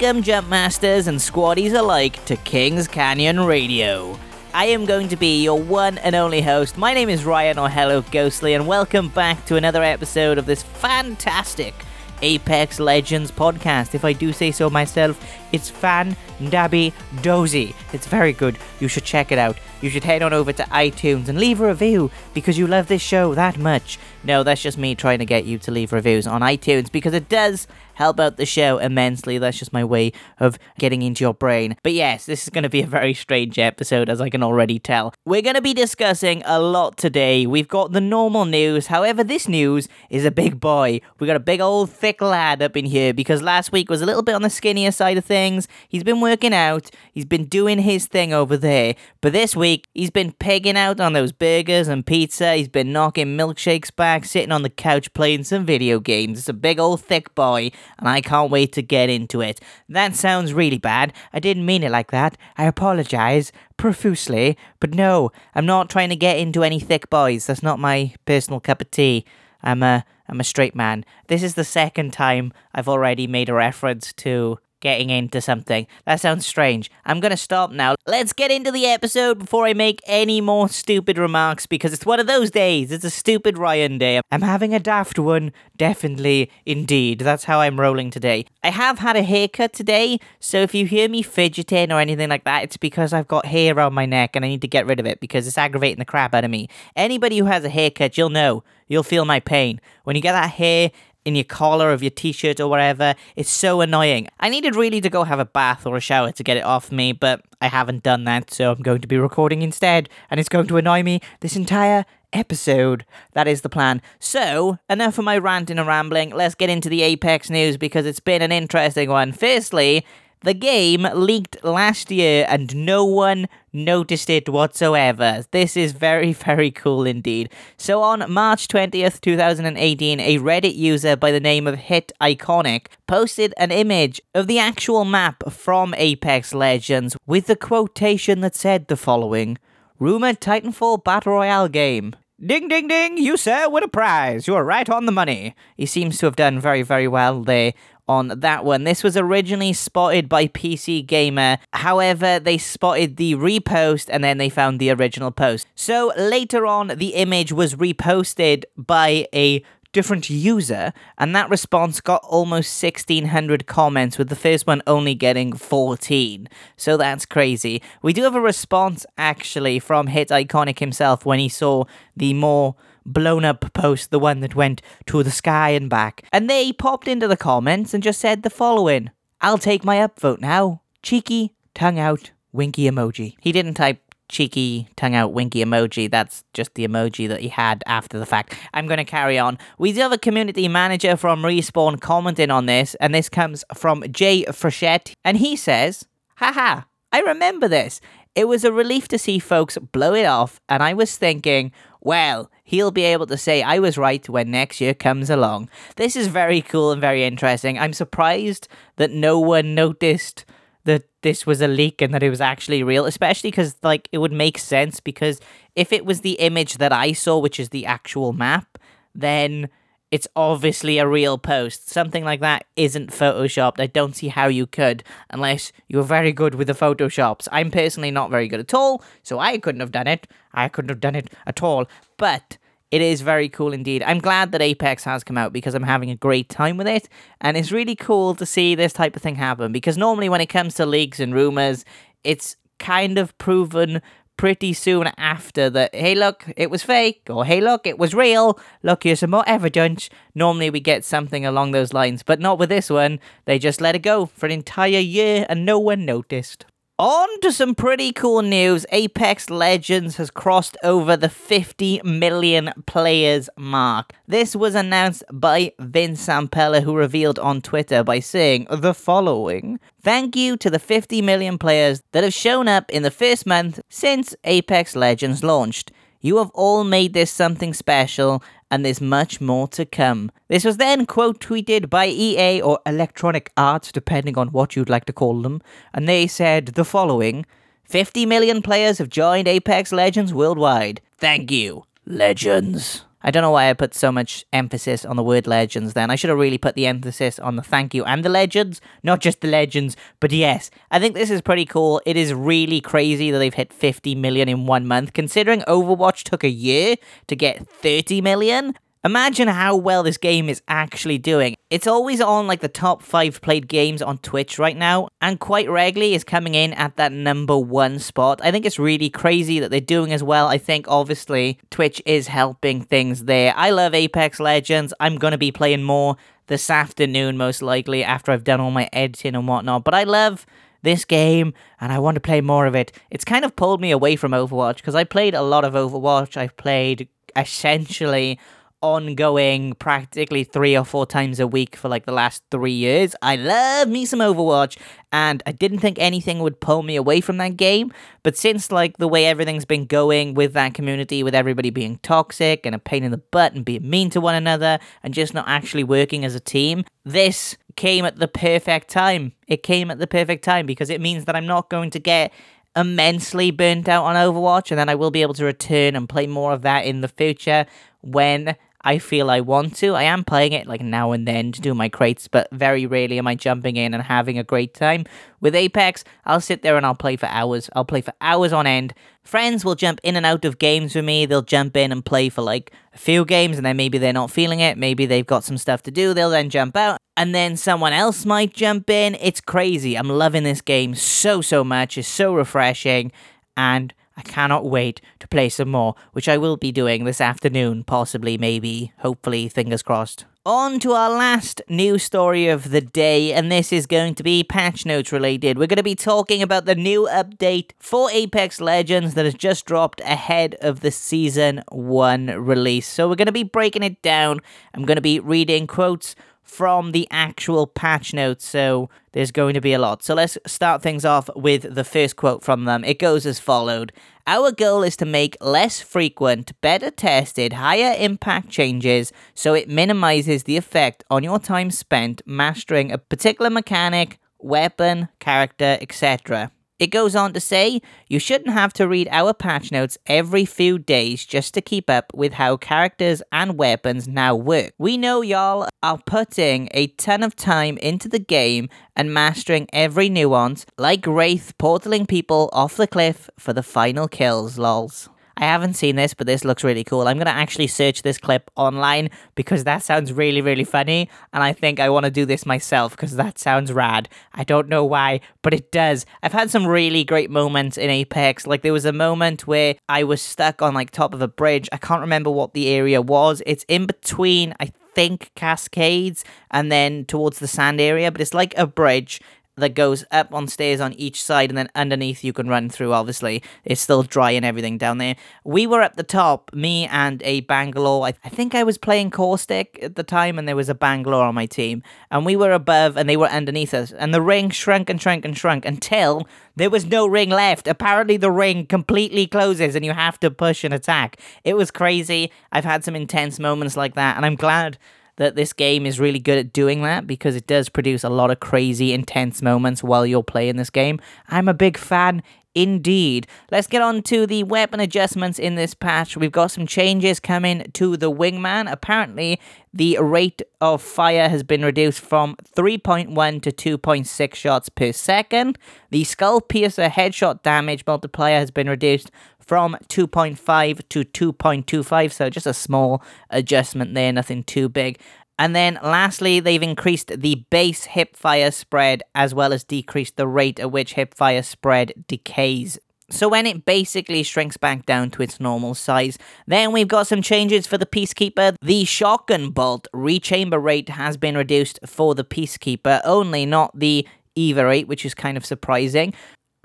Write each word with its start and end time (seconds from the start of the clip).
Welcome, 0.00 0.24
Jumpmasters 0.24 1.06
and 1.06 1.18
Squaddies 1.18 1.72
alike, 1.72 2.24
to 2.24 2.34
Kings 2.38 2.88
Canyon 2.88 3.38
Radio. 3.46 4.18
I 4.52 4.64
am 4.64 4.86
going 4.86 5.06
to 5.06 5.16
be 5.16 5.44
your 5.44 5.62
one 5.62 5.98
and 5.98 6.16
only 6.16 6.40
host. 6.40 6.76
My 6.76 6.92
name 6.92 7.08
is 7.08 7.24
Ryan, 7.24 7.60
or 7.60 7.68
Hello 7.68 8.02
Ghostly, 8.02 8.54
and 8.54 8.66
welcome 8.66 9.08
back 9.08 9.46
to 9.46 9.54
another 9.54 9.84
episode 9.84 10.36
of 10.36 10.46
this 10.46 10.64
fantastic 10.64 11.74
Apex 12.22 12.80
Legends 12.80 13.30
podcast. 13.30 13.94
If 13.94 14.04
I 14.04 14.12
do 14.12 14.32
say 14.32 14.50
so 14.50 14.68
myself, 14.68 15.24
it's 15.52 15.70
fan 15.70 16.16
dabby 16.48 16.92
dozy. 17.22 17.76
It's 17.92 18.08
very 18.08 18.32
good. 18.32 18.58
You 18.80 18.88
should 18.88 19.04
check 19.04 19.30
it 19.30 19.38
out. 19.38 19.56
You 19.80 19.90
should 19.90 20.04
head 20.04 20.22
on 20.22 20.32
over 20.32 20.52
to 20.52 20.62
iTunes 20.64 21.28
and 21.28 21.38
leave 21.38 21.60
a 21.60 21.68
review 21.68 22.10
because 22.32 22.58
you 22.58 22.66
love 22.66 22.88
this 22.88 23.02
show 23.02 23.34
that 23.34 23.58
much. 23.58 23.98
No, 24.22 24.42
that's 24.42 24.62
just 24.62 24.78
me 24.78 24.94
trying 24.94 25.18
to 25.18 25.26
get 25.26 25.44
you 25.44 25.58
to 25.58 25.70
leave 25.70 25.92
reviews 25.92 26.26
on 26.26 26.40
iTunes 26.40 26.90
because 26.90 27.12
it 27.12 27.28
does 27.28 27.66
help 27.94 28.18
out 28.18 28.36
the 28.36 28.46
show 28.46 28.78
immensely. 28.78 29.38
That's 29.38 29.58
just 29.58 29.72
my 29.72 29.84
way 29.84 30.12
of 30.38 30.58
getting 30.78 31.02
into 31.02 31.22
your 31.22 31.34
brain. 31.34 31.76
But 31.82 31.92
yes, 31.92 32.26
this 32.26 32.42
is 32.42 32.48
going 32.48 32.64
to 32.64 32.68
be 32.68 32.82
a 32.82 32.86
very 32.86 33.14
strange 33.14 33.58
episode, 33.58 34.08
as 34.08 34.20
I 34.20 34.30
can 34.30 34.42
already 34.42 34.78
tell. 34.78 35.12
We're 35.24 35.42
going 35.42 35.54
to 35.54 35.62
be 35.62 35.74
discussing 35.74 36.42
a 36.44 36.60
lot 36.60 36.96
today. 36.96 37.46
We've 37.46 37.68
got 37.68 37.92
the 37.92 38.00
normal 38.00 38.44
news. 38.44 38.88
However, 38.88 39.22
this 39.22 39.48
news 39.48 39.88
is 40.10 40.24
a 40.24 40.30
big 40.30 40.60
boy. 40.60 41.00
We 41.18 41.26
got 41.26 41.36
a 41.36 41.40
big 41.40 41.60
old 41.60 41.90
thick 41.90 42.20
lad 42.20 42.62
up 42.62 42.76
in 42.76 42.86
here 42.86 43.14
because 43.14 43.42
last 43.42 43.72
week 43.72 43.90
was 43.90 44.02
a 44.02 44.06
little 44.06 44.22
bit 44.22 44.34
on 44.34 44.42
the 44.42 44.50
skinnier 44.50 44.90
side 44.90 45.18
of 45.18 45.24
things. 45.24 45.68
He's 45.88 46.02
been 46.02 46.20
working 46.20 46.54
out, 46.54 46.90
he's 47.12 47.26
been 47.26 47.44
doing 47.44 47.78
his 47.80 48.06
thing 48.06 48.32
over 48.32 48.56
there. 48.56 48.94
But 49.20 49.32
this 49.32 49.54
week, 49.54 49.63
he's 49.94 50.10
been 50.10 50.32
pegging 50.32 50.76
out 50.76 51.00
on 51.00 51.12
those 51.12 51.32
burgers 51.32 51.88
and 51.88 52.04
pizza. 52.04 52.54
He's 52.54 52.68
been 52.68 52.92
knocking 52.92 53.36
milkshakes 53.36 53.94
back, 53.94 54.24
sitting 54.24 54.52
on 54.52 54.62
the 54.62 54.70
couch 54.70 55.12
playing 55.12 55.44
some 55.44 55.64
video 55.64 56.00
games. 56.00 56.38
It's 56.38 56.48
a 56.48 56.54
big 56.54 56.78
old 56.78 57.02
thick 57.02 57.34
boy 57.34 57.70
and 57.98 58.08
I 58.08 58.20
can't 58.20 58.50
wait 58.50 58.72
to 58.72 58.82
get 58.82 59.08
into 59.08 59.40
it. 59.40 59.60
That 59.88 60.14
sounds 60.14 60.52
really 60.52 60.78
bad. 60.78 61.12
I 61.32 61.40
didn't 61.40 61.66
mean 61.66 61.82
it 61.82 61.90
like 61.90 62.10
that. 62.10 62.36
I 62.56 62.64
apologize 62.64 63.52
profusely, 63.76 64.56
but 64.80 64.94
no, 64.94 65.30
I'm 65.54 65.66
not 65.66 65.90
trying 65.90 66.10
to 66.10 66.16
get 66.16 66.38
into 66.38 66.62
any 66.62 66.80
thick 66.80 67.10
boys. 67.10 67.46
That's 67.46 67.62
not 67.62 67.78
my 67.78 68.14
personal 68.24 68.60
cup 68.60 68.80
of 68.80 68.90
tea. 68.90 69.24
I'm 69.62 69.82
a 69.82 70.04
I'm 70.28 70.40
a 70.40 70.44
straight 70.44 70.74
man. 70.74 71.04
This 71.28 71.42
is 71.42 71.54
the 71.54 71.64
second 71.64 72.12
time 72.12 72.52
I've 72.74 72.88
already 72.88 73.26
made 73.26 73.48
a 73.48 73.54
reference 73.54 74.12
to 74.14 74.58
getting 74.84 75.10
into 75.10 75.40
something. 75.40 75.86
That 76.04 76.20
sounds 76.20 76.46
strange. 76.46 76.90
I'm 77.06 77.18
gonna 77.18 77.38
stop 77.38 77.72
now. 77.72 77.96
Let's 78.06 78.34
get 78.34 78.50
into 78.50 78.70
the 78.70 78.86
episode 78.86 79.38
before 79.38 79.66
I 79.66 79.72
make 79.72 80.00
any 80.06 80.42
more 80.42 80.68
stupid 80.68 81.16
remarks 81.16 81.66
because 81.66 81.94
it's 81.94 82.04
one 82.04 82.20
of 82.20 82.26
those 82.26 82.50
days. 82.50 82.92
It's 82.92 83.02
a 83.04 83.10
stupid 83.10 83.56
Ryan 83.56 83.96
day. 83.96 84.20
I'm 84.30 84.42
having 84.42 84.74
a 84.74 84.78
daft 84.78 85.18
one, 85.18 85.52
definitely, 85.76 86.50
indeed. 86.66 87.20
That's 87.20 87.44
how 87.44 87.60
I'm 87.60 87.80
rolling 87.80 88.10
today. 88.10 88.44
I 88.62 88.70
have 88.70 88.98
had 88.98 89.16
a 89.16 89.22
haircut 89.22 89.72
today, 89.72 90.20
so 90.38 90.58
if 90.58 90.74
you 90.74 90.86
hear 90.86 91.08
me 91.08 91.22
fidgeting 91.22 91.90
or 91.90 91.98
anything 91.98 92.28
like 92.28 92.44
that, 92.44 92.62
it's 92.64 92.76
because 92.76 93.14
I've 93.14 93.26
got 93.26 93.46
hair 93.46 93.74
around 93.74 93.94
my 93.94 94.04
neck 94.04 94.36
and 94.36 94.44
I 94.44 94.48
need 94.48 94.60
to 94.60 94.68
get 94.68 94.86
rid 94.86 95.00
of 95.00 95.06
it 95.06 95.18
because 95.18 95.46
it's 95.46 95.56
aggravating 95.56 95.98
the 95.98 96.04
crap 96.04 96.34
out 96.34 96.44
of 96.44 96.50
me. 96.50 96.68
Anybody 96.94 97.38
who 97.38 97.46
has 97.46 97.64
a 97.64 97.70
haircut, 97.70 98.18
you'll 98.18 98.28
know. 98.28 98.62
You'll 98.86 99.02
feel 99.02 99.24
my 99.24 99.40
pain. 99.40 99.80
When 100.02 100.14
you 100.14 100.20
get 100.20 100.32
that 100.32 100.50
hair 100.50 100.90
in 101.24 101.34
your 101.34 101.44
collar 101.44 101.92
of 101.92 102.02
your 102.02 102.10
t-shirt 102.10 102.60
or 102.60 102.68
whatever. 102.68 103.14
It's 103.36 103.50
so 103.50 103.80
annoying. 103.80 104.28
I 104.40 104.48
needed 104.48 104.76
really 104.76 105.00
to 105.00 105.10
go 105.10 105.24
have 105.24 105.38
a 105.38 105.44
bath 105.44 105.86
or 105.86 105.96
a 105.96 106.00
shower 106.00 106.32
to 106.32 106.42
get 106.42 106.56
it 106.56 106.64
off 106.64 106.92
me, 106.92 107.12
but 107.12 107.42
I 107.60 107.68
haven't 107.68 108.02
done 108.02 108.24
that, 108.24 108.52
so 108.52 108.72
I'm 108.72 108.82
going 108.82 109.00
to 109.00 109.08
be 109.08 109.18
recording 109.18 109.62
instead, 109.62 110.08
and 110.30 110.38
it's 110.38 110.48
going 110.48 110.66
to 110.66 110.76
annoy 110.76 111.02
me 111.02 111.20
this 111.40 111.56
entire 111.56 112.04
episode. 112.32 113.06
That 113.32 113.48
is 113.48 113.62
the 113.62 113.68
plan. 113.68 114.02
So, 114.18 114.78
enough 114.90 115.18
of 115.18 115.24
my 115.24 115.38
ranting 115.38 115.78
and 115.78 115.88
rambling. 115.88 116.30
Let's 116.30 116.54
get 116.54 116.68
into 116.68 116.88
the 116.88 117.02
Apex 117.02 117.48
news 117.48 117.76
because 117.76 118.04
it's 118.04 118.20
been 118.20 118.42
an 118.42 118.52
interesting 118.52 119.08
one. 119.08 119.32
Firstly, 119.32 120.04
the 120.44 120.54
game 120.54 121.08
leaked 121.14 121.64
last 121.64 122.10
year 122.10 122.44
and 122.48 122.74
no 122.76 123.04
one 123.04 123.48
noticed 123.72 124.28
it 124.28 124.48
whatsoever. 124.48 125.44
This 125.50 125.76
is 125.76 125.92
very, 125.92 126.32
very 126.48 126.70
cool 126.70 127.06
indeed. 127.06 127.50
So, 127.76 128.02
on 128.02 128.30
March 128.30 128.68
20th, 128.68 129.20
2018, 129.20 130.20
a 130.20 130.38
Reddit 130.38 130.76
user 130.76 131.16
by 131.16 131.32
the 131.32 131.40
name 131.40 131.66
of 131.66 131.76
Hit 131.76 132.12
Iconic 132.20 132.86
posted 133.06 133.54
an 133.56 133.72
image 133.72 134.20
of 134.34 134.46
the 134.46 134.58
actual 134.58 135.04
map 135.04 135.50
from 135.50 135.94
Apex 135.96 136.54
Legends 136.54 137.16
with 137.26 137.46
the 137.46 137.56
quotation 137.56 138.40
that 138.42 138.54
said 138.54 138.88
the 138.88 138.96
following 138.96 139.58
Rumored 139.98 140.40
Titanfall 140.40 141.02
Battle 141.04 141.32
Royale 141.32 141.68
game. 141.68 142.14
Ding, 142.44 142.68
ding, 142.68 142.88
ding, 142.88 143.16
you, 143.16 143.36
sir, 143.36 143.70
win 143.70 143.84
a 143.84 143.88
prize. 143.88 144.48
You 144.48 144.56
are 144.56 144.64
right 144.64 144.90
on 144.90 145.06
the 145.06 145.12
money. 145.12 145.54
He 145.76 145.86
seems 145.86 146.18
to 146.18 146.26
have 146.26 146.36
done 146.36 146.58
very, 146.60 146.82
very 146.82 147.06
well 147.06 147.42
there 147.42 147.72
on 148.08 148.28
that 148.40 148.64
one. 148.64 148.84
This 148.84 149.02
was 149.02 149.16
originally 149.16 149.72
spotted 149.72 150.28
by 150.28 150.48
PC 150.48 151.06
Gamer. 151.06 151.58
However, 151.72 152.38
they 152.38 152.58
spotted 152.58 153.16
the 153.16 153.34
repost 153.34 154.08
and 154.10 154.22
then 154.22 154.38
they 154.38 154.48
found 154.48 154.78
the 154.78 154.90
original 154.90 155.30
post. 155.30 155.66
So 155.74 156.12
later 156.16 156.66
on, 156.66 156.88
the 156.88 157.14
image 157.14 157.52
was 157.52 157.74
reposted 157.74 158.64
by 158.76 159.26
a 159.34 159.62
different 159.94 160.28
user, 160.28 160.92
and 161.16 161.34
that 161.34 161.48
response 161.48 162.00
got 162.00 162.20
almost 162.24 162.82
1600 162.82 163.66
comments, 163.66 164.18
with 164.18 164.28
the 164.28 164.36
first 164.36 164.66
one 164.66 164.82
only 164.86 165.14
getting 165.14 165.52
14. 165.52 166.48
So 166.76 166.96
that's 166.96 167.24
crazy. 167.24 167.80
We 168.02 168.12
do 168.12 168.24
have 168.24 168.34
a 168.34 168.40
response 168.40 169.06
actually 169.16 169.78
from 169.78 170.08
Hit 170.08 170.28
Iconic 170.28 170.80
himself 170.80 171.24
when 171.24 171.38
he 171.38 171.48
saw 171.48 171.84
the 172.16 172.34
more 172.34 172.74
blown 173.06 173.44
up 173.44 173.72
post, 173.72 174.10
the 174.10 174.18
one 174.18 174.40
that 174.40 174.54
went 174.54 174.82
to 175.06 175.22
the 175.22 175.30
sky 175.30 175.70
and 175.70 175.90
back. 175.90 176.24
And 176.32 176.48
they 176.48 176.72
popped 176.72 177.08
into 177.08 177.28
the 177.28 177.36
comments 177.36 177.94
and 177.94 178.02
just 178.02 178.20
said 178.20 178.42
the 178.42 178.50
following 178.50 179.10
I'll 179.40 179.58
take 179.58 179.84
my 179.84 179.96
upvote 179.96 180.40
now. 180.40 180.80
Cheeky, 181.02 181.52
tongue 181.74 181.98
out, 181.98 182.32
winky 182.52 182.84
emoji. 182.90 183.36
He 183.40 183.52
didn't 183.52 183.74
type 183.74 184.00
cheeky 184.28 184.88
tongue 184.96 185.14
out 185.14 185.32
winky 185.32 185.64
emoji. 185.64 186.10
That's 186.10 186.44
just 186.54 186.74
the 186.74 186.86
emoji 186.86 187.28
that 187.28 187.40
he 187.40 187.48
had 187.48 187.82
after 187.86 188.18
the 188.18 188.26
fact. 188.26 188.56
I'm 188.72 188.86
going 188.86 188.98
to 188.98 189.04
carry 189.04 189.38
on. 189.38 189.58
We 189.78 189.92
do 189.92 190.00
have 190.00 190.12
a 190.12 190.18
community 190.18 190.68
manager 190.68 191.16
from 191.16 191.42
Respawn 191.42 192.00
commenting 192.00 192.50
on 192.50 192.66
this, 192.66 192.94
and 192.96 193.14
this 193.14 193.28
comes 193.28 193.64
from 193.74 194.02
Jay 194.10 194.44
Frechette, 194.44 195.14
and 195.24 195.36
he 195.36 195.56
says, 195.56 196.06
Haha, 196.36 196.82
I 197.12 197.20
remember 197.20 197.68
this. 197.68 198.00
It 198.34 198.48
was 198.48 198.64
a 198.64 198.72
relief 198.72 199.06
to 199.08 199.18
see 199.18 199.38
folks 199.38 199.78
blow 199.78 200.14
it 200.14 200.24
off, 200.24 200.60
and 200.68 200.82
I 200.82 200.94
was 200.94 201.16
thinking, 201.16 201.70
well, 202.04 202.50
he'll 202.62 202.90
be 202.90 203.02
able 203.04 203.26
to 203.26 203.36
say 203.36 203.62
I 203.62 203.78
was 203.78 203.98
right 203.98 204.28
when 204.28 204.50
next 204.50 204.80
year 204.80 204.94
comes 204.94 205.30
along. 205.30 205.70
This 205.96 206.14
is 206.14 206.28
very 206.28 206.60
cool 206.60 206.92
and 206.92 207.00
very 207.00 207.24
interesting. 207.24 207.78
I'm 207.78 207.94
surprised 207.94 208.68
that 208.96 209.10
no 209.10 209.40
one 209.40 209.74
noticed 209.74 210.44
that 210.84 211.04
this 211.22 211.46
was 211.46 211.62
a 211.62 211.66
leak 211.66 212.02
and 212.02 212.12
that 212.12 212.22
it 212.22 212.28
was 212.28 212.42
actually 212.42 212.82
real, 212.82 213.06
especially 213.06 213.50
because 213.50 213.76
like 213.82 214.08
it 214.12 214.18
would 214.18 214.32
make 214.32 214.58
sense 214.58 215.00
because 215.00 215.40
if 215.74 215.92
it 215.92 216.04
was 216.04 216.20
the 216.20 216.32
image 216.32 216.76
that 216.76 216.92
I 216.92 217.12
saw, 217.12 217.38
which 217.38 217.58
is 217.58 217.70
the 217.70 217.86
actual 217.86 218.34
map, 218.34 218.78
then 219.14 219.70
it's 220.14 220.28
obviously 220.36 220.98
a 220.98 221.08
real 221.08 221.38
post. 221.38 221.90
Something 221.90 222.22
like 222.22 222.38
that 222.38 222.66
isn't 222.76 223.10
photoshopped. 223.10 223.80
I 223.80 223.88
don't 223.88 224.14
see 224.14 224.28
how 224.28 224.46
you 224.46 224.64
could 224.64 225.02
unless 225.28 225.72
you're 225.88 226.04
very 226.04 226.30
good 226.30 226.54
with 226.54 226.68
the 226.68 226.72
photoshops. 226.72 227.48
I'm 227.50 227.72
personally 227.72 228.12
not 228.12 228.30
very 228.30 228.46
good 228.46 228.60
at 228.60 228.72
all, 228.72 229.02
so 229.24 229.40
I 229.40 229.58
couldn't 229.58 229.80
have 229.80 229.90
done 229.90 230.06
it. 230.06 230.28
I 230.52 230.68
couldn't 230.68 230.90
have 230.90 231.00
done 231.00 231.16
it 231.16 231.30
at 231.48 231.64
all. 231.64 231.88
But 232.16 232.58
it 232.92 233.02
is 233.02 233.22
very 233.22 233.48
cool 233.48 233.72
indeed. 233.72 234.04
I'm 234.04 234.20
glad 234.20 234.52
that 234.52 234.62
Apex 234.62 235.02
has 235.02 235.24
come 235.24 235.36
out 235.36 235.52
because 235.52 235.74
I'm 235.74 235.82
having 235.82 236.10
a 236.10 236.16
great 236.16 236.48
time 236.48 236.76
with 236.76 236.86
it, 236.86 237.08
and 237.40 237.56
it's 237.56 237.72
really 237.72 237.96
cool 237.96 238.36
to 238.36 238.46
see 238.46 238.76
this 238.76 238.92
type 238.92 239.16
of 239.16 239.22
thing 239.22 239.34
happen 239.34 239.72
because 239.72 239.98
normally 239.98 240.28
when 240.28 240.40
it 240.40 240.46
comes 240.46 240.74
to 240.74 240.86
leaks 240.86 241.18
and 241.18 241.34
rumors, 241.34 241.84
it's 242.22 242.54
kind 242.78 243.18
of 243.18 243.36
proven 243.38 244.00
pretty 244.36 244.72
soon 244.72 245.08
after 245.16 245.70
that, 245.70 245.94
hey, 245.94 246.14
look, 246.14 246.44
it 246.56 246.70
was 246.70 246.82
fake, 246.82 247.22
or 247.28 247.44
hey, 247.44 247.60
look, 247.60 247.86
it 247.86 247.98
was 247.98 248.14
real, 248.14 248.58
look, 248.82 249.04
here's 249.04 249.20
some 249.20 249.30
more 249.30 249.44
evidence. 249.46 250.10
Normally 250.34 250.70
we 250.70 250.80
get 250.80 251.04
something 251.04 251.46
along 251.46 251.70
those 251.72 251.92
lines, 251.92 252.22
but 252.22 252.40
not 252.40 252.58
with 252.58 252.68
this 252.68 252.90
one. 252.90 253.20
They 253.44 253.58
just 253.58 253.80
let 253.80 253.94
it 253.94 254.02
go 254.02 254.26
for 254.26 254.46
an 254.46 254.52
entire 254.52 254.98
year 254.98 255.46
and 255.48 255.64
no 255.64 255.78
one 255.78 256.04
noticed. 256.04 256.66
On 256.96 257.40
to 257.40 257.50
some 257.50 257.74
pretty 257.74 258.12
cool 258.12 258.42
news. 258.42 258.86
Apex 258.92 259.50
Legends 259.50 260.16
has 260.18 260.30
crossed 260.30 260.76
over 260.84 261.16
the 261.16 261.28
50 261.28 262.00
million 262.04 262.70
players 262.86 263.50
mark. 263.56 264.12
This 264.28 264.54
was 264.54 264.76
announced 264.76 265.24
by 265.32 265.72
Vince 265.80 266.24
Zampella, 266.24 266.84
who 266.84 266.94
revealed 266.94 267.40
on 267.40 267.62
Twitter 267.62 268.04
by 268.04 268.20
saying 268.20 268.68
the 268.70 268.94
following 268.94 269.80
Thank 270.02 270.36
you 270.36 270.56
to 270.58 270.70
the 270.70 270.78
50 270.78 271.20
million 271.20 271.58
players 271.58 272.00
that 272.12 272.22
have 272.22 272.32
shown 272.32 272.68
up 272.68 272.88
in 272.92 273.02
the 273.02 273.10
first 273.10 273.44
month 273.44 273.80
since 273.88 274.36
Apex 274.44 274.94
Legends 274.94 275.42
launched. 275.42 275.90
You 276.20 276.36
have 276.36 276.50
all 276.54 276.84
made 276.84 277.12
this 277.12 277.32
something 277.32 277.74
special, 277.74 278.40
and 278.74 278.84
there's 278.84 279.00
much 279.00 279.40
more 279.40 279.68
to 279.68 279.84
come. 279.84 280.32
This 280.48 280.64
was 280.64 280.78
then 280.78 281.06
quote 281.06 281.38
tweeted 281.38 281.88
by 281.88 282.08
EA 282.08 282.60
or 282.60 282.80
Electronic 282.84 283.52
Arts, 283.56 283.92
depending 283.92 284.36
on 284.36 284.48
what 284.48 284.74
you'd 284.74 284.90
like 284.90 285.04
to 285.04 285.12
call 285.12 285.42
them, 285.42 285.62
and 285.92 286.08
they 286.08 286.26
said 286.26 286.66
the 286.66 286.84
following 286.84 287.46
50 287.84 288.26
million 288.26 288.62
players 288.62 288.98
have 288.98 289.08
joined 289.08 289.46
Apex 289.46 289.92
Legends 289.92 290.34
worldwide. 290.34 291.00
Thank 291.18 291.52
you, 291.52 291.84
Legends. 292.04 293.04
I 293.24 293.30
don't 293.30 293.40
know 293.40 293.50
why 293.50 293.70
I 293.70 293.72
put 293.72 293.94
so 293.94 294.12
much 294.12 294.44
emphasis 294.52 295.06
on 295.06 295.16
the 295.16 295.22
word 295.22 295.46
legends 295.46 295.94
then. 295.94 296.10
I 296.10 296.14
should 296.14 296.28
have 296.28 296.38
really 296.38 296.58
put 296.58 296.74
the 296.74 296.86
emphasis 296.86 297.38
on 297.38 297.56
the 297.56 297.62
thank 297.62 297.94
you 297.94 298.04
and 298.04 298.22
the 298.22 298.28
legends, 298.28 298.82
not 299.02 299.20
just 299.20 299.40
the 299.40 299.48
legends. 299.48 299.96
But 300.20 300.30
yes, 300.30 300.70
I 300.90 301.00
think 301.00 301.14
this 301.14 301.30
is 301.30 301.40
pretty 301.40 301.64
cool. 301.64 302.02
It 302.04 302.18
is 302.18 302.34
really 302.34 302.82
crazy 302.82 303.30
that 303.30 303.38
they've 303.38 303.54
hit 303.54 303.72
50 303.72 304.14
million 304.14 304.50
in 304.50 304.66
one 304.66 304.86
month, 304.86 305.14
considering 305.14 305.62
Overwatch 305.62 306.22
took 306.22 306.44
a 306.44 306.50
year 306.50 306.96
to 307.28 307.34
get 307.34 307.66
30 307.66 308.20
million. 308.20 308.74
Imagine 309.04 309.48
how 309.48 309.76
well 309.76 310.02
this 310.02 310.16
game 310.16 310.48
is 310.48 310.62
actually 310.66 311.18
doing. 311.18 311.56
It's 311.68 311.86
always 311.86 312.22
on 312.22 312.46
like 312.46 312.60
the 312.60 312.68
top 312.68 313.02
five 313.02 313.42
played 313.42 313.68
games 313.68 314.00
on 314.00 314.16
Twitch 314.16 314.58
right 314.58 314.76
now, 314.76 315.08
and 315.20 315.38
quite 315.38 315.68
regularly 315.68 316.14
is 316.14 316.24
coming 316.24 316.54
in 316.54 316.72
at 316.72 316.96
that 316.96 317.12
number 317.12 317.58
one 317.58 317.98
spot. 317.98 318.40
I 318.42 318.50
think 318.50 318.64
it's 318.64 318.78
really 318.78 319.10
crazy 319.10 319.60
that 319.60 319.70
they're 319.70 319.80
doing 319.80 320.10
as 320.10 320.22
well. 320.22 320.46
I 320.46 320.56
think 320.56 320.86
obviously 320.88 321.58
Twitch 321.68 322.00
is 322.06 322.28
helping 322.28 322.80
things 322.80 323.24
there. 323.24 323.52
I 323.54 323.70
love 323.70 323.92
Apex 323.92 324.40
Legends. 324.40 324.94
I'm 324.98 325.16
gonna 325.16 325.36
be 325.36 325.52
playing 325.52 325.82
more 325.82 326.16
this 326.46 326.70
afternoon, 326.70 327.36
most 327.36 327.60
likely, 327.60 328.02
after 328.02 328.32
I've 328.32 328.44
done 328.44 328.60
all 328.60 328.70
my 328.70 328.88
editing 328.90 329.34
and 329.34 329.46
whatnot. 329.46 329.84
But 329.84 329.92
I 329.92 330.04
love 330.04 330.46
this 330.80 331.04
game 331.04 331.52
and 331.78 331.92
I 331.92 331.98
want 331.98 332.14
to 332.14 332.22
play 332.22 332.40
more 332.40 332.64
of 332.64 332.74
it. 332.74 332.90
It's 333.10 333.24
kind 333.24 333.44
of 333.44 333.54
pulled 333.54 333.82
me 333.82 333.90
away 333.90 334.16
from 334.16 334.32
Overwatch 334.32 334.76
because 334.76 334.94
I 334.94 335.04
played 335.04 335.34
a 335.34 335.42
lot 335.42 335.66
of 335.66 335.74
Overwatch. 335.74 336.38
I've 336.38 336.56
played 336.56 337.08
essentially 337.36 338.38
ongoing 338.84 339.72
practically 339.76 340.44
three 340.44 340.76
or 340.76 340.84
four 340.84 341.06
times 341.06 341.40
a 341.40 341.46
week 341.46 341.74
for 341.74 341.88
like 341.88 342.04
the 342.04 342.12
last 342.12 342.42
three 342.50 342.72
years. 342.72 343.16
I 343.22 343.36
love 343.36 343.88
me 343.88 344.04
some 344.04 344.18
Overwatch, 344.18 344.76
and 345.10 345.42
I 345.46 345.52
didn't 345.52 345.78
think 345.78 345.98
anything 345.98 346.40
would 346.40 346.60
pull 346.60 346.82
me 346.82 346.94
away 346.94 347.22
from 347.22 347.38
that 347.38 347.56
game. 347.56 347.94
But 348.22 348.36
since 348.36 348.70
like 348.70 348.98
the 348.98 349.08
way 349.08 349.24
everything's 349.24 349.64
been 349.64 349.86
going 349.86 350.34
with 350.34 350.52
that 350.52 350.74
community, 350.74 351.22
with 351.22 351.34
everybody 351.34 351.70
being 351.70 351.98
toxic 352.02 352.66
and 352.66 352.74
a 352.74 352.78
pain 352.78 353.04
in 353.04 353.10
the 353.10 353.16
butt 353.18 353.54
and 353.54 353.64
being 353.64 353.88
mean 353.88 354.10
to 354.10 354.20
one 354.20 354.34
another 354.34 354.78
and 355.02 355.14
just 355.14 355.32
not 355.32 355.48
actually 355.48 355.84
working 355.84 356.22
as 356.22 356.34
a 356.34 356.40
team, 356.40 356.84
this 357.04 357.56
came 357.76 358.04
at 358.04 358.18
the 358.18 358.28
perfect 358.28 358.90
time. 358.90 359.32
It 359.48 359.62
came 359.62 359.90
at 359.90 359.98
the 359.98 360.06
perfect 360.06 360.44
time 360.44 360.66
because 360.66 360.90
it 360.90 361.00
means 361.00 361.24
that 361.24 361.34
I'm 361.34 361.46
not 361.46 361.70
going 361.70 361.88
to 361.90 361.98
get 361.98 362.32
immensely 362.76 363.50
burnt 363.50 363.88
out 363.88 364.04
on 364.04 364.16
Overwatch, 364.16 364.70
and 364.70 364.78
then 364.78 364.88
I 364.88 364.94
will 364.94 365.10
be 365.10 365.22
able 365.22 365.34
to 365.34 365.44
return 365.44 365.96
and 365.96 366.08
play 366.08 366.26
more 366.26 366.52
of 366.52 366.62
that 366.62 366.84
in 366.84 367.00
the 367.00 367.08
future 367.08 367.66
when 368.02 368.56
I 368.84 368.98
feel 368.98 369.30
I 369.30 369.40
want 369.40 369.74
to. 369.76 369.94
I 369.94 370.02
am 370.02 370.24
playing 370.24 370.52
it 370.52 370.66
like 370.66 370.82
now 370.82 371.12
and 371.12 371.26
then 371.26 371.52
to 371.52 371.60
do 371.62 371.74
my 371.74 371.88
crates, 371.88 372.28
but 372.28 372.48
very 372.52 372.84
rarely 372.84 373.18
am 373.18 373.26
I 373.26 373.34
jumping 373.34 373.76
in 373.76 373.94
and 373.94 374.02
having 374.02 374.38
a 374.38 374.44
great 374.44 374.74
time. 374.74 375.06
With 375.40 375.54
Apex, 375.54 376.04
I'll 376.26 376.40
sit 376.40 376.60
there 376.60 376.76
and 376.76 376.84
I'll 376.84 376.94
play 376.94 377.16
for 377.16 377.26
hours. 377.26 377.70
I'll 377.74 377.86
play 377.86 378.02
for 378.02 378.12
hours 378.20 378.52
on 378.52 378.66
end. 378.66 378.92
Friends 379.22 379.64
will 379.64 379.74
jump 379.74 380.00
in 380.02 380.16
and 380.16 380.26
out 380.26 380.44
of 380.44 380.58
games 380.58 380.94
with 380.94 381.06
me. 381.06 381.24
They'll 381.24 381.40
jump 381.40 381.78
in 381.78 381.92
and 381.92 382.04
play 382.04 382.28
for 382.28 382.42
like 382.42 382.72
a 382.92 382.98
few 382.98 383.24
games 383.24 383.56
and 383.56 383.64
then 383.64 383.78
maybe 383.78 383.96
they're 383.96 384.12
not 384.12 384.30
feeling 384.30 384.60
it. 384.60 384.76
Maybe 384.76 385.06
they've 385.06 385.26
got 385.26 385.44
some 385.44 385.56
stuff 385.56 385.82
to 385.84 385.90
do. 385.90 386.12
They'll 386.12 386.28
then 386.28 386.50
jump 386.50 386.76
out 386.76 386.98
and 387.16 387.34
then 387.34 387.56
someone 387.56 387.94
else 387.94 388.26
might 388.26 388.52
jump 388.52 388.90
in. 388.90 389.14
It's 389.14 389.40
crazy. 389.40 389.96
I'm 389.96 390.10
loving 390.10 390.44
this 390.44 390.60
game 390.60 390.94
so, 390.94 391.40
so 391.40 391.64
much. 391.64 391.96
It's 391.96 392.06
so 392.06 392.34
refreshing 392.34 393.12
and 393.56 393.94
I 394.16 394.22
cannot 394.22 394.64
wait 394.64 395.00
to 395.20 395.28
play 395.28 395.48
some 395.48 395.70
more, 395.70 395.94
which 396.12 396.28
I 396.28 396.38
will 396.38 396.56
be 396.56 396.72
doing 396.72 397.04
this 397.04 397.20
afternoon, 397.20 397.84
possibly, 397.84 398.38
maybe, 398.38 398.92
hopefully, 398.98 399.48
fingers 399.48 399.82
crossed. 399.82 400.24
On 400.46 400.78
to 400.80 400.92
our 400.92 401.08
last 401.08 401.62
news 401.70 402.02
story 402.02 402.48
of 402.48 402.70
the 402.70 402.82
day, 402.82 403.32
and 403.32 403.50
this 403.50 403.72
is 403.72 403.86
going 403.86 404.14
to 404.16 404.22
be 404.22 404.44
patch 404.44 404.84
notes 404.84 405.10
related. 405.10 405.58
We're 405.58 405.66
going 405.66 405.78
to 405.78 405.82
be 405.82 405.94
talking 405.94 406.42
about 406.42 406.66
the 406.66 406.74
new 406.74 407.08
update 407.10 407.70
for 407.78 408.10
Apex 408.10 408.60
Legends 408.60 409.14
that 409.14 409.24
has 409.24 409.34
just 409.34 409.64
dropped 409.64 410.02
ahead 410.02 410.54
of 410.60 410.80
the 410.80 410.90
Season 410.90 411.62
1 411.72 412.26
release. 412.26 412.86
So 412.86 413.08
we're 413.08 413.14
going 413.14 413.24
to 413.26 413.32
be 413.32 413.42
breaking 413.42 413.84
it 413.84 414.02
down. 414.02 414.40
I'm 414.74 414.84
going 414.84 414.96
to 414.96 415.00
be 415.00 415.18
reading 415.18 415.66
quotes 415.66 416.14
from 416.44 416.92
the 416.92 417.08
actual 417.10 417.66
patch 417.66 418.14
notes, 418.14 418.46
so 418.46 418.88
there's 419.12 419.32
going 419.32 419.54
to 419.54 419.60
be 419.60 419.72
a 419.72 419.78
lot. 419.78 420.04
So 420.04 420.14
let's 420.14 420.38
start 420.46 420.82
things 420.82 421.04
off 421.04 421.28
with 421.34 421.74
the 421.74 421.82
first 421.82 422.16
quote 422.16 422.44
from 422.44 422.64
them. 422.64 422.84
It 422.84 422.98
goes 422.98 423.26
as 423.26 423.40
followed 423.40 423.92
Our 424.26 424.52
goal 424.52 424.82
is 424.82 424.96
to 424.98 425.04
make 425.06 425.36
less 425.40 425.80
frequent, 425.80 426.52
better 426.60 426.90
tested, 426.90 427.54
higher 427.54 427.96
impact 427.98 428.50
changes 428.50 429.12
so 429.34 429.54
it 429.54 429.68
minimizes 429.68 430.44
the 430.44 430.56
effect 430.56 431.02
on 431.10 431.24
your 431.24 431.38
time 431.38 431.70
spent 431.70 432.22
mastering 432.26 432.92
a 432.92 432.98
particular 432.98 433.50
mechanic, 433.50 434.18
weapon, 434.38 435.08
character, 435.18 435.78
etc. 435.80 436.52
It 436.80 436.88
goes 436.88 437.14
on 437.14 437.32
to 437.34 437.40
say, 437.40 437.80
you 438.08 438.18
shouldn't 438.18 438.50
have 438.50 438.72
to 438.74 438.88
read 438.88 439.08
our 439.12 439.32
patch 439.32 439.70
notes 439.70 439.96
every 440.06 440.44
few 440.44 440.78
days 440.78 441.24
just 441.24 441.54
to 441.54 441.60
keep 441.60 441.88
up 441.88 442.12
with 442.12 442.32
how 442.32 442.56
characters 442.56 443.22
and 443.30 443.56
weapons 443.56 444.08
now 444.08 444.34
work. 444.34 444.72
We 444.76 444.96
know 444.96 445.22
y'all 445.22 445.68
are 445.84 445.98
putting 446.04 446.68
a 446.72 446.88
ton 446.88 447.22
of 447.22 447.36
time 447.36 447.78
into 447.78 448.08
the 448.08 448.18
game 448.18 448.68
and 448.96 449.14
mastering 449.14 449.68
every 449.72 450.08
nuance, 450.08 450.66
like 450.76 451.06
Wraith 451.06 451.54
portaling 451.58 452.08
people 452.08 452.50
off 452.52 452.76
the 452.76 452.88
cliff 452.88 453.30
for 453.38 453.52
the 453.52 453.62
final 453.62 454.08
kills, 454.08 454.58
lols. 454.58 455.08
I 455.36 455.44
haven't 455.44 455.74
seen 455.74 455.96
this, 455.96 456.14
but 456.14 456.26
this 456.26 456.44
looks 456.44 456.62
really 456.62 456.84
cool. 456.84 457.08
I'm 457.08 457.16
going 457.16 457.26
to 457.26 457.32
actually 457.32 457.66
search 457.66 458.02
this 458.02 458.18
clip 458.18 458.50
online 458.56 459.10
because 459.34 459.64
that 459.64 459.82
sounds 459.82 460.12
really, 460.12 460.40
really 460.40 460.64
funny. 460.64 461.08
And 461.32 461.42
I 461.42 461.52
think 461.52 461.80
I 461.80 461.90
want 461.90 462.04
to 462.04 462.10
do 462.10 462.24
this 462.24 462.46
myself 462.46 462.92
because 462.92 463.16
that 463.16 463.38
sounds 463.38 463.72
rad. 463.72 464.08
I 464.32 464.44
don't 464.44 464.68
know 464.68 464.84
why, 464.84 465.20
but 465.42 465.52
it 465.52 465.72
does. 465.72 466.06
I've 466.22 466.32
had 466.32 466.50
some 466.50 466.66
really 466.66 467.04
great 467.04 467.30
moments 467.30 467.76
in 467.76 467.90
Apex. 467.90 468.46
Like 468.46 468.62
there 468.62 468.72
was 468.72 468.84
a 468.84 468.92
moment 468.92 469.46
where 469.46 469.76
I 469.88 470.04
was 470.04 470.22
stuck 470.22 470.62
on 470.62 470.74
like 470.74 470.90
top 470.90 471.14
of 471.14 471.22
a 471.22 471.28
bridge. 471.28 471.68
I 471.72 471.78
can't 471.78 472.00
remember 472.00 472.30
what 472.30 472.54
the 472.54 472.68
area 472.68 473.02
was. 473.02 473.42
It's 473.46 473.64
in 473.68 473.86
between, 473.86 474.54
I 474.60 474.72
think 474.94 475.32
cascades 475.34 476.24
and 476.50 476.70
then 476.70 477.04
towards 477.04 477.40
the 477.40 477.48
sand 477.48 477.80
area, 477.80 478.12
but 478.12 478.20
it's 478.20 478.34
like 478.34 478.56
a 478.56 478.66
bridge 478.66 479.20
that 479.56 479.74
goes 479.74 480.04
up 480.10 480.32
on 480.34 480.48
stairs 480.48 480.80
on 480.80 480.92
each 480.94 481.22
side 481.22 481.50
and 481.50 481.58
then 481.58 481.68
underneath 481.74 482.24
you 482.24 482.32
can 482.32 482.48
run 482.48 482.68
through 482.68 482.92
obviously. 482.92 483.42
It's 483.64 483.80
still 483.80 484.02
dry 484.02 484.32
and 484.32 484.44
everything 484.44 484.78
down 484.78 484.98
there. 484.98 485.16
We 485.44 485.66
were 485.66 485.82
at 485.82 485.96
the 485.96 486.02
top 486.02 486.50
me 486.52 486.86
and 486.86 487.22
a 487.22 487.40
bangalore 487.40 488.06
i, 488.06 488.14
I 488.24 488.28
think 488.28 488.54
i 488.54 488.62
was 488.62 488.78
playing 488.78 489.10
caustic 489.10 489.78
at 489.82 489.96
the 489.96 490.02
time 490.02 490.38
and 490.38 490.48
there 490.48 490.56
was 490.56 490.68
a 490.68 490.74
bangalore 490.74 491.24
on 491.24 491.34
my 491.34 491.46
team. 491.46 491.82
And 492.10 492.26
we 492.26 492.36
were 492.36 492.52
above 492.52 492.96
and 492.96 493.08
they 493.08 493.16
were 493.16 493.28
underneath 493.28 493.74
us. 493.74 493.92
And 493.92 494.12
the 494.12 494.22
ring 494.22 494.50
shrunk 494.50 494.90
and 494.90 495.00
shrunk 495.00 495.24
and 495.24 495.36
shrunk 495.36 495.64
until 495.64 496.26
there 496.56 496.70
was 496.70 496.84
no 496.84 497.06
ring 497.06 497.30
left. 497.30 497.68
Apparently 497.68 498.16
the 498.16 498.30
ring 498.30 498.66
completely 498.66 499.26
closes 499.26 499.74
and 499.74 499.84
you 499.84 499.92
have 499.92 500.18
to 500.20 500.30
push 500.30 500.64
and 500.64 500.74
attack. 500.74 501.20
It 501.44 501.54
was 501.54 501.70
crazy. 501.70 502.32
I've 502.52 502.64
had 502.64 502.84
some 502.84 502.96
intense 502.96 503.38
moments 503.38 503.76
like 503.76 503.94
that 503.94 504.16
and 504.16 504.24
i'm 504.26 504.36
glad 504.36 504.78
that 505.16 505.36
this 505.36 505.52
game 505.52 505.86
is 505.86 506.00
really 506.00 506.18
good 506.18 506.38
at 506.38 506.52
doing 506.52 506.82
that 506.82 507.06
because 507.06 507.36
it 507.36 507.46
does 507.46 507.68
produce 507.68 508.04
a 508.04 508.08
lot 508.08 508.30
of 508.30 508.40
crazy, 508.40 508.92
intense 508.92 509.42
moments 509.42 509.82
while 509.82 510.04
you're 510.04 510.22
playing 510.22 510.56
this 510.56 510.70
game. 510.70 511.00
I'm 511.28 511.48
a 511.48 511.54
big 511.54 511.76
fan 511.76 512.22
indeed. 512.54 513.26
Let's 513.50 513.66
get 513.66 513.82
on 513.82 514.02
to 514.02 514.26
the 514.26 514.44
weapon 514.44 514.80
adjustments 514.80 515.38
in 515.38 515.56
this 515.56 515.74
patch. 515.74 516.16
We've 516.16 516.32
got 516.32 516.50
some 516.50 516.66
changes 516.66 517.20
coming 517.20 517.70
to 517.72 517.96
the 517.96 518.10
Wingman. 518.10 518.70
Apparently, 518.70 519.40
the 519.72 519.98
rate 520.00 520.40
of 520.60 520.80
fire 520.80 521.28
has 521.28 521.42
been 521.42 521.64
reduced 521.64 522.00
from 522.00 522.36
3.1 522.56 523.42
to 523.42 523.78
2.6 523.78 524.34
shots 524.34 524.68
per 524.68 524.92
second. 524.92 525.58
The 525.90 526.04
Skull 526.04 526.40
Piercer 526.40 526.88
headshot 526.88 527.42
damage 527.42 527.84
multiplier 527.86 528.38
has 528.38 528.50
been 528.50 528.68
reduced 528.68 529.10
from 529.46 529.76
2.5 529.88 530.88
to 530.88 531.04
2.25, 531.04 532.12
so 532.12 532.30
just 532.30 532.46
a 532.46 532.54
small 532.54 533.02
adjustment 533.30 533.94
there, 533.94 534.12
nothing 534.12 534.42
too 534.44 534.68
big. 534.68 534.98
And 535.38 535.54
then 535.54 535.78
lastly, 535.82 536.40
they've 536.40 536.62
increased 536.62 537.08
the 537.08 537.44
base 537.50 537.88
hipfire 537.88 538.52
spread 538.52 539.02
as 539.14 539.34
well 539.34 539.52
as 539.52 539.64
decreased 539.64 540.16
the 540.16 540.28
rate 540.28 540.60
at 540.60 540.70
which 540.70 540.94
hipfire 540.94 541.44
spread 541.44 541.92
decays. 542.06 542.78
So 543.10 543.28
when 543.28 543.46
it 543.46 543.64
basically 543.64 544.22
shrinks 544.22 544.56
back 544.56 544.86
down 544.86 545.10
to 545.10 545.22
its 545.22 545.38
normal 545.38 545.74
size, 545.74 546.18
then 546.46 546.72
we've 546.72 546.88
got 546.88 547.06
some 547.06 547.20
changes 547.20 547.66
for 547.66 547.76
the 547.76 547.86
Peacekeeper. 547.86 548.56
The 548.62 548.84
shotgun 548.84 549.50
bolt 549.50 549.86
rechamber 549.92 550.62
rate 550.62 550.88
has 550.88 551.16
been 551.16 551.36
reduced 551.36 551.78
for 551.84 552.14
the 552.14 552.24
Peacekeeper, 552.24 553.02
only 553.04 553.44
not 553.44 553.78
the 553.78 554.06
EVA 554.36 554.64
rate, 554.64 554.88
which 554.88 555.04
is 555.04 555.14
kind 555.14 555.36
of 555.36 555.44
surprising. 555.44 556.14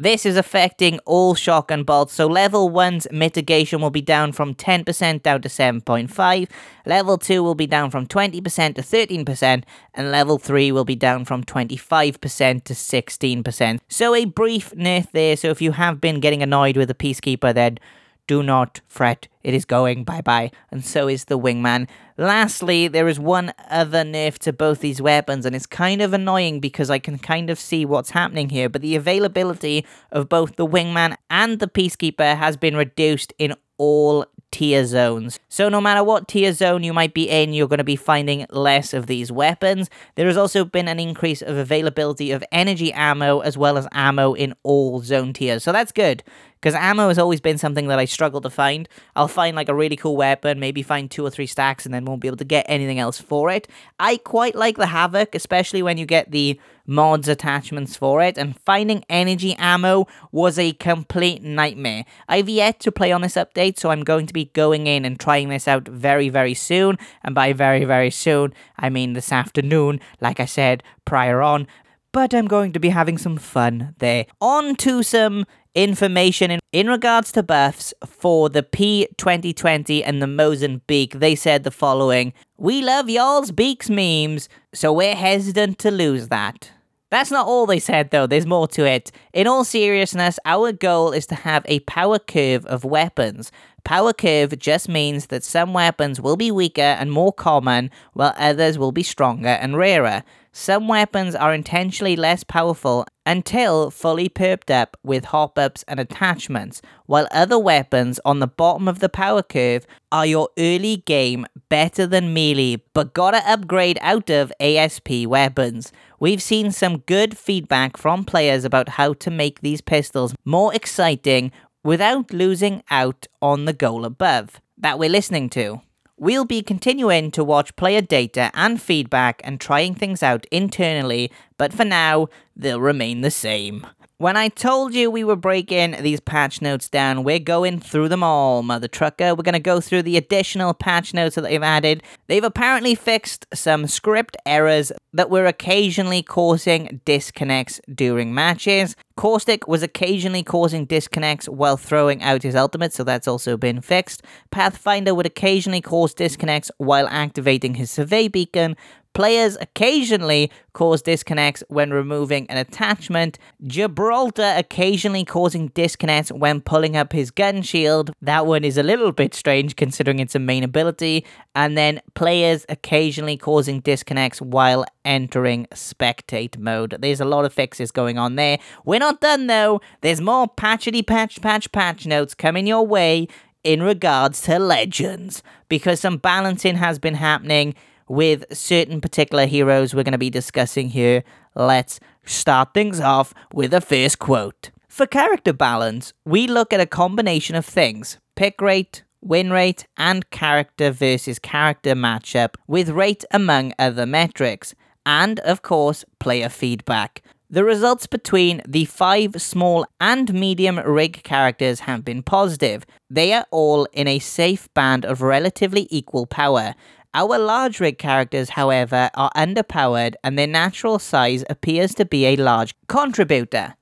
This 0.02 0.26
is 0.26 0.38
affecting 0.38 1.00
all 1.00 1.36
shotgun 1.36 1.84
bolts, 1.84 2.14
so 2.14 2.26
level 2.26 2.70
1's 2.70 3.06
mitigation 3.12 3.82
will 3.82 3.90
be 3.90 4.02
down 4.02 4.32
from 4.32 4.56
10% 4.56 5.22
down 5.24 5.42
to 5.42 5.50
7.5, 5.50 6.50
level 6.86 7.18
2 7.18 7.44
will 7.44 7.54
be 7.54 7.68
down 7.68 7.92
from 7.92 8.08
20% 8.08 8.76
to 8.76 8.82
13%, 8.82 9.64
and 9.94 10.12
level 10.12 10.38
3 10.38 10.72
will 10.72 10.86
be 10.86 10.96
down 10.96 11.26
from 11.26 11.44
25% 11.44 12.64
to 12.64 12.74
16%. 12.74 13.80
So 13.90 14.16
a 14.16 14.24
brief 14.24 14.72
nerf 14.72 15.12
there, 15.12 15.36
so 15.36 15.50
if 15.50 15.62
you 15.62 15.74
have 15.74 16.00
been 16.00 16.22
getting 16.22 16.42
annoyed 16.42 16.78
with 16.78 16.88
the 16.88 16.94
Peacekeeper 16.94 17.54
then 17.54 17.78
do 18.26 18.42
not 18.42 18.80
fret, 18.88 19.28
it 19.44 19.54
is 19.54 19.66
going. 19.66 20.04
Bye 20.06 20.22
bye, 20.22 20.52
and 20.72 20.86
so 20.86 21.10
is 21.10 21.26
the 21.26 21.38
wingman. 21.38 21.90
Lastly, 22.20 22.90
there 22.90 23.08
is 23.08 23.18
one 23.18 23.54
other 23.70 24.04
nerf 24.04 24.40
to 24.40 24.52
both 24.52 24.82
these 24.82 25.02
weapons, 25.02 25.46
and 25.46 25.56
it's 25.56 25.66
kind 25.66 26.02
of 26.02 26.12
annoying 26.12 26.60
because 26.60 26.90
I 26.90 27.00
can 27.00 27.18
kind 27.18 27.50
of 27.50 27.58
see 27.58 27.86
what's 27.86 28.10
happening 28.10 28.50
here, 28.50 28.68
but 28.68 28.82
the 28.82 28.98
availability 28.98 29.86
of 30.12 30.28
both 30.28 30.58
the 30.58 30.68
wingman 30.68 31.16
and 31.30 31.60
the 31.60 31.68
peacekeeper 31.70 32.36
has 32.36 32.58
been 32.58 32.76
reduced 32.76 33.32
in 33.40 33.56
all 33.78 34.26
tier 34.52 34.86
zones. 34.86 35.40
So, 35.48 35.70
no 35.70 35.80
matter 35.80 36.04
what 36.04 36.28
tier 36.28 36.52
zone 36.52 36.84
you 36.84 36.92
might 36.92 37.14
be 37.14 37.30
in, 37.30 37.54
you're 37.54 37.70
going 37.70 37.78
to 37.78 37.86
be 37.86 37.96
finding 37.96 38.46
less 38.50 38.94
of 38.94 39.08
these 39.08 39.32
weapons. 39.32 39.90
There 40.16 40.28
has 40.28 40.36
also 40.38 40.66
been 40.66 40.90
an 40.90 41.00
increase 41.00 41.42
of 41.42 41.56
availability 41.56 42.32
of 42.32 42.44
energy 42.52 42.92
ammo 42.92 43.40
as 43.40 43.58
well 43.58 43.78
as 43.78 43.88
ammo 43.94 44.34
in 44.34 44.54
all 44.64 45.02
zone 45.02 45.32
tiers. 45.32 45.64
So, 45.64 45.72
that's 45.72 45.94
good 45.94 46.24
because 46.62 46.76
ammo 46.76 47.08
has 47.08 47.18
always 47.18 47.40
been 47.40 47.58
something 47.58 47.88
that 47.88 48.00
I 48.00 48.06
struggle 48.06 48.42
to 48.42 48.50
find. 48.50 48.90
I'll 49.16 49.28
find 49.28 49.56
like 49.56 49.70
a 49.70 49.76
really 49.76 49.96
cool 49.96 50.18
weapon, 50.18 50.60
maybe 50.60 50.84
find 50.84 51.10
two 51.10 51.26
or 51.26 51.30
three 51.30 51.48
stacks, 51.48 51.86
and 51.86 51.94
then 51.94 52.06
won't 52.10 52.22
be 52.22 52.28
able 52.28 52.38
to 52.38 52.44
get 52.44 52.66
anything 52.68 53.00
else 53.00 53.20
for 53.20 53.50
it. 53.50 53.68
I 54.00 54.18
quite 54.18 54.56
like 54.56 54.78
the 54.78 54.88
Havoc, 54.88 55.36
especially 55.36 55.82
when 55.82 55.98
you 55.98 56.06
get 56.06 56.32
the 56.32 56.60
mods 56.86 57.28
attachments 57.28 57.96
for 57.96 58.24
it, 58.24 58.38
and 58.38 58.60
finding 58.62 59.06
energy 59.10 59.56
ammo 59.60 60.08
was 60.32 60.58
a 60.58 60.74
complete 60.74 61.44
nightmare. 61.44 62.04
I've 62.28 62.50
yet 62.50 62.80
to 62.82 62.92
play 62.92 63.12
on 63.12 63.22
this 63.22 63.36
update, 63.36 63.78
so 63.78 63.92
I'm 63.92 64.04
going 64.04 64.26
to 64.26 64.34
be 64.34 64.46
going 64.46 64.88
in 64.88 65.06
and 65.06 65.20
trying 65.20 65.50
this 65.50 65.68
out 65.68 65.88
very, 65.88 66.30
very 66.30 66.56
soon. 66.56 66.98
And 67.24 67.36
by 67.36 67.54
very, 67.54 67.86
very 67.86 68.10
soon, 68.10 68.54
I 68.78 68.90
mean 68.90 69.14
this 69.14 69.32
afternoon, 69.32 70.00
like 70.20 70.40
I 70.40 70.46
said 70.46 70.84
prior 71.06 71.42
on 71.42 71.68
but 72.12 72.34
I'm 72.34 72.48
going 72.48 72.74
to 72.74 72.80
be 72.80 72.90
having 72.90 73.18
some 73.18 73.38
fun 73.38 73.96
there. 74.00 74.26
On 74.42 74.76
to 74.78 75.04
some 75.04 75.46
information 75.76 76.52
in, 76.52 76.60
in 76.72 76.88
regards 76.88 77.32
to 77.34 77.44
buffs 77.44 77.94
for 78.06 78.50
the 78.50 78.64
P2020 78.64 80.02
and 80.06 80.22
the 80.22 80.28
Mozambique. 80.28 81.14
They 81.14 81.36
said 81.36 81.64
the 81.64 81.72
following 81.72 82.34
We 82.58 82.82
love 82.82 83.10
y'all's 83.10 83.52
beaks 83.52 83.90
memes, 83.90 84.50
so 84.74 84.92
we're 84.92 85.16
hesitant 85.16 85.78
to 85.80 85.92
lose 85.92 86.30
that. 86.30 86.72
That's 87.12 87.32
not 87.32 87.48
all 87.48 87.66
they 87.66 87.80
said, 87.80 88.12
though, 88.12 88.28
there's 88.28 88.46
more 88.46 88.68
to 88.70 88.86
it. 88.86 89.12
In 89.34 89.48
all 89.48 89.64
seriousness, 89.64 90.38
our 90.46 90.72
goal 90.72 91.12
is 91.12 91.26
to 91.28 91.36
have 91.36 91.66
a 91.66 91.80
power 91.82 92.20
curve 92.20 92.68
of 92.68 92.84
weapons. 92.84 93.52
Power 93.84 94.14
curve 94.14 94.60
just 94.60 94.88
means 94.88 95.28
that 95.28 95.44
some 95.44 95.74
weapons 95.74 96.22
will 96.22 96.38
be 96.38 96.52
weaker 96.52 96.82
and 96.82 97.12
more 97.12 97.34
common, 97.34 97.90
while 98.14 98.36
others 98.38 98.78
will 98.78 98.92
be 98.92 99.02
stronger 99.02 99.50
and 99.50 99.76
rarer. 99.76 100.24
Some 100.62 100.90
weapons 100.90 101.36
are 101.36 101.54
intentionally 101.54 102.18
less 102.18 102.44
powerful 102.44 103.06
until 103.26 103.90
fully 103.90 104.28
perped 104.28 104.70
up 104.70 104.98
with 105.06 105.24
hop 105.24 105.58
ups 105.58 105.86
and 105.88 106.02
attachments, 106.02 106.82
while 107.06 107.30
other 107.32 107.58
weapons 107.58 108.20
on 108.26 108.40
the 108.40 108.48
bottom 108.48 108.86
of 108.90 109.00
the 109.00 109.08
power 109.08 109.42
curve 109.42 109.88
are 110.12 110.26
your 110.26 110.50
early 110.60 110.98
game 110.98 111.46
better 111.70 112.06
than 112.06 112.34
melee 112.34 112.84
but 112.94 113.14
gotta 113.14 113.42
upgrade 113.50 113.98
out 114.02 114.30
of 114.30 114.52
ASP 114.60 115.28
weapons. 115.28 115.94
We've 116.20 116.42
seen 116.42 116.74
some 116.74 116.98
good 117.08 117.38
feedback 117.38 117.96
from 117.96 118.26
players 118.26 118.66
about 118.66 118.90
how 118.90 119.14
to 119.14 119.32
make 119.32 119.62
these 119.62 119.80
pistols 119.80 120.36
more 120.44 120.76
exciting 120.76 121.54
without 121.86 122.34
losing 122.34 122.84
out 122.92 123.28
on 123.42 123.64
the 123.64 123.72
goal 123.72 124.04
above 124.04 124.60
that 124.78 125.00
we're 125.00 125.10
listening 125.10 125.50
to. 125.52 125.80
We'll 126.22 126.44
be 126.44 126.62
continuing 126.62 127.32
to 127.32 127.46
watch 127.46 127.78
player 127.78 128.02
data 128.02 128.52
and 128.54 128.82
feedback 128.82 129.40
and 129.46 129.58
trying 129.58 129.96
things 129.96 130.22
out 130.22 130.46
internally, 130.52 131.32
but 131.58 131.72
for 131.72 131.86
now, 131.86 132.28
they'll 132.58 132.82
remain 132.82 133.22
the 133.22 133.32
same. 133.32 133.88
When 134.20 134.36
I 134.36 134.50
told 134.50 134.94
you 134.94 135.10
we 135.10 135.24
were 135.24 135.38
breaking 135.38 135.96
these 136.02 136.20
patch 136.20 136.62
notes 136.62 136.90
down, 136.90 137.24
we're 137.24 137.40
going 137.40 137.80
through 137.80 138.10
them 138.10 138.22
all, 138.22 138.62
Mother 138.64 138.90
Trucker. 138.90 139.34
We're 139.34 139.44
going 139.44 139.54
to 139.54 139.60
go 139.60 139.80
through 139.80 140.04
the 140.04 140.18
additional 140.18 140.74
patch 140.74 141.14
notes 141.14 141.36
that 141.36 141.44
they've 141.44 141.64
added. 141.64 142.04
They've 142.28 142.44
apparently 142.44 142.96
fixed 142.96 143.46
some 143.54 143.88
script 143.88 144.36
errors 144.46 144.92
that 145.14 145.30
were 145.30 145.46
occasionally 145.46 146.22
causing 146.22 147.00
disconnects 147.06 147.80
during 147.96 148.34
matches. 148.34 148.94
Caustic 149.16 149.70
was 149.70 149.84
occasionally 149.84 150.44
causing 150.44 150.86
disconnects 150.86 151.48
while 151.48 151.78
throwing 151.78 152.22
out 152.22 152.44
his 152.44 152.56
ultimate, 152.56 152.92
so 152.92 153.06
that's 153.06 153.28
also 153.28 153.56
been 153.56 153.80
fixed. 153.80 154.22
Pathfinder 154.52 155.16
would 155.16 155.26
occasionally 155.26 155.82
cause 155.82 156.14
disconnects 156.14 156.72
while 156.78 157.08
activating 157.08 157.76
his 157.76 157.90
survey 157.90 158.28
beacon, 158.28 158.76
Players 159.14 159.58
occasionally 159.60 160.52
cause 160.74 161.02
disconnects 161.02 161.64
when 161.68 161.92
removing 161.92 162.50
an 162.50 162.58
attachment. 162.58 163.38
Gibraltar 163.66 164.54
occasionally 164.56 165.26
causing 165.26 165.68
disconnects 165.70 166.32
when 166.32 166.62
pulling 166.62 166.96
up 166.96 167.12
his 167.12 167.32
gun 167.32 167.62
shield. 167.62 168.12
That 168.22 168.46
one 168.46 168.64
is 168.64 168.78
a 168.78 168.84
little 168.84 169.12
bit 169.12 169.34
strange 169.34 169.76
considering 169.76 170.20
it's 170.20 170.36
a 170.36 170.40
main 170.40 170.64
ability. 170.64 171.26
And 171.56 171.78
then 171.78 172.02
players 172.14 172.66
occasionally 172.70 173.36
causing 173.36 173.82
disconnects 173.82 174.42
while 174.42 174.86
entering 175.04 175.66
spectate 175.74 176.58
mode. 176.58 176.96
There's 177.00 177.20
a 177.20 177.26
lot 177.26 177.46
of 177.46 177.54
fixes 177.54 177.92
going 177.92 178.18
on 178.18 178.36
there. 178.36 178.60
We're 178.86 179.00
not 179.00 179.22
done 179.22 179.48
though. 179.48 179.82
There's 180.02 180.22
more 180.22 180.48
patchety 180.48 181.06
patch 181.06 181.42
patch 181.42 181.72
patch 181.72 182.06
notes 182.06 182.34
coming 182.34 182.68
your 182.68 182.86
way 182.86 183.28
in 183.64 183.84
regards 183.84 184.42
to 184.42 184.58
legends 184.58 185.44
because 185.68 186.00
some 186.00 186.18
balancing 186.18 186.76
has 186.76 187.00
been 187.00 187.16
happening 187.16 187.76
with 188.10 188.44
certain 188.52 189.00
particular 189.00 189.46
heroes 189.46 189.94
we're 189.94 190.04
going 190.04 190.12
to 190.12 190.18
be 190.18 190.30
discussing 190.30 190.90
here. 190.90 191.24
Let's 191.56 192.00
start 192.26 192.74
things 192.74 193.00
off 193.00 193.34
with 193.54 193.74
a 193.74 193.82
first 193.82 194.20
quote. 194.20 194.72
For 194.88 195.06
character 195.06 195.54
balance, 195.54 196.14
we 196.26 196.48
look 196.48 196.74
at 196.74 196.82
a 196.82 196.86
combination 196.86 197.56
of 197.56 197.66
things 197.66 198.18
pick 198.36 198.60
rate, 198.60 199.04
win 199.22 199.52
rate, 199.52 199.86
and 199.98 200.30
character 200.30 200.92
versus 200.92 201.40
character 201.40 201.94
matchup, 201.94 202.56
with 202.68 202.90
rate 202.90 203.24
among 203.32 203.74
other 203.78 204.06
metrics, 204.06 204.74
and 205.06 205.40
of 205.42 205.62
course, 205.62 206.04
player 206.20 206.50
feedback. 206.50 207.22
The 207.52 207.64
results 207.64 208.06
between 208.06 208.62
the 208.68 208.86
five 208.86 209.42
small 209.42 209.86
and 210.00 210.32
medium 210.34 210.78
rig 210.78 211.24
characters 211.24 211.80
have 211.82 212.06
been 212.06 212.22
positive. 212.22 212.86
They 213.10 213.34
are 213.34 213.48
all 213.50 213.86
in 213.92 214.08
a 214.08 214.20
safe 214.20 214.72
band 214.76 215.04
of 215.04 215.24
relatively 215.24 215.88
equal 215.90 216.28
power, 216.28 216.76
our 217.14 217.38
large 217.38 217.80
rig 217.80 217.98
characters, 217.98 218.50
however, 218.50 219.10
are 219.16 219.32
underpowered 219.36 220.14
and 220.24 220.38
their 220.38 220.48
natural 220.48 221.00
size 221.00 221.44
appears 221.50 221.96
to 221.96 222.06
be 222.06 222.26
a 222.26 222.36
large 222.36 222.74
contributor. 222.88 223.76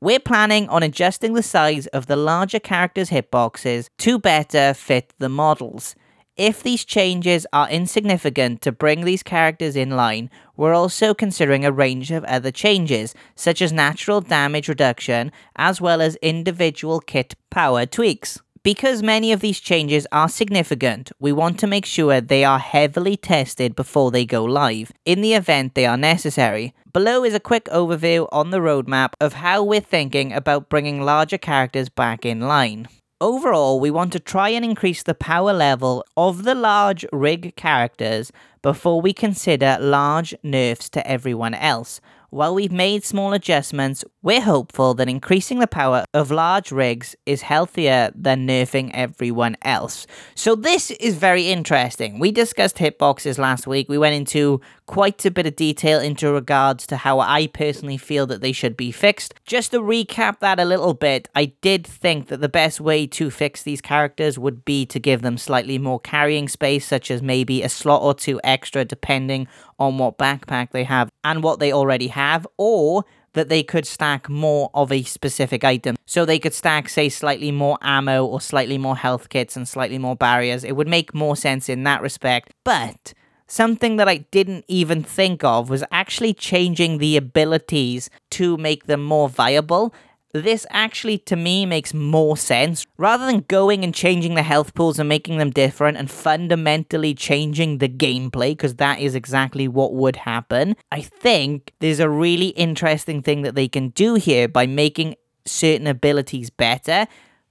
We're 0.00 0.20
planning 0.20 0.68
on 0.68 0.82
adjusting 0.82 1.32
the 1.32 1.42
size 1.42 1.86
of 1.88 2.06
the 2.06 2.16
larger 2.16 2.60
characters' 2.60 3.10
hitboxes 3.10 3.88
to 3.98 4.18
better 4.18 4.74
fit 4.74 5.14
the 5.18 5.30
models. 5.30 5.94
If 6.36 6.62
these 6.62 6.84
changes 6.84 7.46
are 7.50 7.70
insignificant 7.70 8.60
to 8.60 8.72
bring 8.72 9.04
these 9.06 9.22
characters 9.22 9.74
in 9.74 9.96
line, 9.96 10.28
we're 10.54 10.74
also 10.74 11.14
considering 11.14 11.64
a 11.64 11.72
range 11.72 12.10
of 12.10 12.24
other 12.24 12.50
changes, 12.50 13.14
such 13.34 13.62
as 13.62 13.72
natural 13.72 14.20
damage 14.20 14.68
reduction, 14.68 15.32
as 15.56 15.80
well 15.80 16.02
as 16.02 16.16
individual 16.16 17.00
kit 17.00 17.34
power 17.48 17.86
tweaks. 17.86 18.38
Because 18.66 19.00
many 19.00 19.30
of 19.30 19.38
these 19.38 19.60
changes 19.60 20.08
are 20.10 20.28
significant, 20.28 21.12
we 21.20 21.30
want 21.30 21.60
to 21.60 21.68
make 21.68 21.86
sure 21.86 22.20
they 22.20 22.42
are 22.42 22.58
heavily 22.58 23.16
tested 23.16 23.76
before 23.76 24.10
they 24.10 24.26
go 24.26 24.42
live, 24.42 24.90
in 25.04 25.20
the 25.20 25.34
event 25.34 25.76
they 25.76 25.86
are 25.86 25.96
necessary. 25.96 26.74
Below 26.92 27.22
is 27.22 27.32
a 27.32 27.38
quick 27.38 27.66
overview 27.66 28.26
on 28.32 28.50
the 28.50 28.58
roadmap 28.58 29.12
of 29.20 29.34
how 29.34 29.62
we're 29.62 29.78
thinking 29.80 30.32
about 30.32 30.68
bringing 30.68 31.02
larger 31.02 31.38
characters 31.38 31.88
back 31.88 32.26
in 32.26 32.40
line. 32.40 32.88
Overall, 33.20 33.78
we 33.78 33.92
want 33.92 34.12
to 34.14 34.18
try 34.18 34.48
and 34.48 34.64
increase 34.64 35.04
the 35.04 35.14
power 35.14 35.52
level 35.52 36.04
of 36.16 36.42
the 36.42 36.56
large 36.56 37.06
rig 37.12 37.54
characters 37.54 38.32
before 38.62 39.00
we 39.00 39.12
consider 39.12 39.78
large 39.80 40.34
nerfs 40.42 40.88
to 40.88 41.08
everyone 41.08 41.54
else, 41.54 42.00
while 42.30 42.54
we've 42.54 42.72
made 42.72 43.04
small 43.04 43.32
adjustments, 43.32 44.04
we're 44.22 44.40
hopeful 44.40 44.94
that 44.94 45.08
increasing 45.08 45.58
the 45.58 45.66
power 45.66 46.04
of 46.12 46.30
large 46.30 46.72
rigs 46.72 47.14
is 47.26 47.42
healthier 47.42 48.10
than 48.14 48.46
nerfing 48.46 48.90
everyone 48.94 49.56
else. 49.62 50.06
So, 50.34 50.54
this 50.54 50.90
is 50.92 51.14
very 51.14 51.48
interesting. 51.48 52.18
We 52.18 52.32
discussed 52.32 52.76
hitboxes 52.76 53.38
last 53.38 53.66
week. 53.66 53.88
We 53.88 53.98
went 53.98 54.14
into 54.14 54.60
quite 54.86 55.24
a 55.24 55.30
bit 55.30 55.46
of 55.46 55.56
detail 55.56 56.00
into 56.00 56.32
regards 56.32 56.86
to 56.86 56.96
how 56.96 57.20
I 57.20 57.48
personally 57.48 57.96
feel 57.96 58.26
that 58.26 58.40
they 58.40 58.52
should 58.52 58.76
be 58.76 58.92
fixed. 58.92 59.34
Just 59.44 59.72
to 59.72 59.80
recap 59.80 60.38
that 60.40 60.60
a 60.60 60.64
little 60.64 60.94
bit, 60.94 61.28
I 61.34 61.46
did 61.60 61.86
think 61.86 62.28
that 62.28 62.40
the 62.40 62.48
best 62.48 62.80
way 62.80 63.06
to 63.08 63.30
fix 63.30 63.62
these 63.62 63.80
characters 63.80 64.38
would 64.38 64.64
be 64.64 64.86
to 64.86 64.98
give 64.98 65.22
them 65.22 65.38
slightly 65.38 65.78
more 65.78 66.00
carrying 66.00 66.48
space, 66.48 66.86
such 66.86 67.10
as 67.10 67.20
maybe 67.20 67.62
a 67.62 67.68
slot 67.68 68.02
or 68.02 68.14
two 68.14 68.40
extra, 68.44 68.84
depending 68.84 69.48
on 69.78 69.98
what 69.98 70.18
backpack 70.18 70.70
they 70.70 70.84
have 70.84 71.10
and 71.24 71.42
what 71.42 71.58
they 71.58 71.72
already 71.72 72.08
have, 72.08 72.46
or 72.56 73.04
that 73.34 73.50
they 73.50 73.62
could 73.62 73.86
stack 73.86 74.30
more 74.30 74.70
of 74.72 74.90
a 74.90 75.02
specific 75.02 75.62
item. 75.62 75.94
So 76.06 76.24
they 76.24 76.38
could 76.38 76.54
stack, 76.54 76.88
say, 76.88 77.10
slightly 77.10 77.52
more 77.52 77.76
ammo 77.82 78.24
or 78.24 78.40
slightly 78.40 78.78
more 78.78 78.96
health 78.96 79.28
kits 79.28 79.56
and 79.56 79.68
slightly 79.68 79.98
more 79.98 80.16
barriers. 80.16 80.64
It 80.64 80.74
would 80.74 80.88
make 80.88 81.14
more 81.14 81.36
sense 81.36 81.68
in 81.68 81.84
that 81.84 82.00
respect. 82.00 82.54
But 82.64 83.12
something 83.46 83.96
that 83.96 84.08
I 84.08 84.18
didn't 84.18 84.64
even 84.68 85.02
think 85.02 85.44
of 85.44 85.70
was 85.70 85.84
actually 85.90 86.34
changing 86.34 86.98
the 86.98 87.16
abilities 87.16 88.10
to 88.30 88.56
make 88.56 88.86
them 88.86 89.02
more 89.02 89.28
viable 89.28 89.94
this 90.42 90.66
actually 90.70 91.18
to 91.18 91.36
me 91.36 91.66
makes 91.66 91.94
more 91.94 92.36
sense. 92.36 92.86
Rather 92.96 93.26
than 93.26 93.44
going 93.48 93.84
and 93.84 93.94
changing 93.94 94.34
the 94.34 94.42
health 94.42 94.74
pools 94.74 94.98
and 94.98 95.08
making 95.08 95.38
them 95.38 95.50
different 95.50 95.96
and 95.96 96.10
fundamentally 96.10 97.14
changing 97.14 97.78
the 97.78 97.88
gameplay, 97.88 98.50
because 98.50 98.76
that 98.76 99.00
is 99.00 99.14
exactly 99.14 99.68
what 99.68 99.94
would 99.94 100.16
happen, 100.16 100.76
I 100.90 101.00
think 101.00 101.72
there's 101.80 102.00
a 102.00 102.10
really 102.10 102.48
interesting 102.48 103.22
thing 103.22 103.42
that 103.42 103.54
they 103.54 103.68
can 103.68 103.90
do 103.90 104.14
here 104.14 104.48
by 104.48 104.66
making 104.66 105.16
certain 105.44 105.86
abilities 105.86 106.50
better 106.50 107.06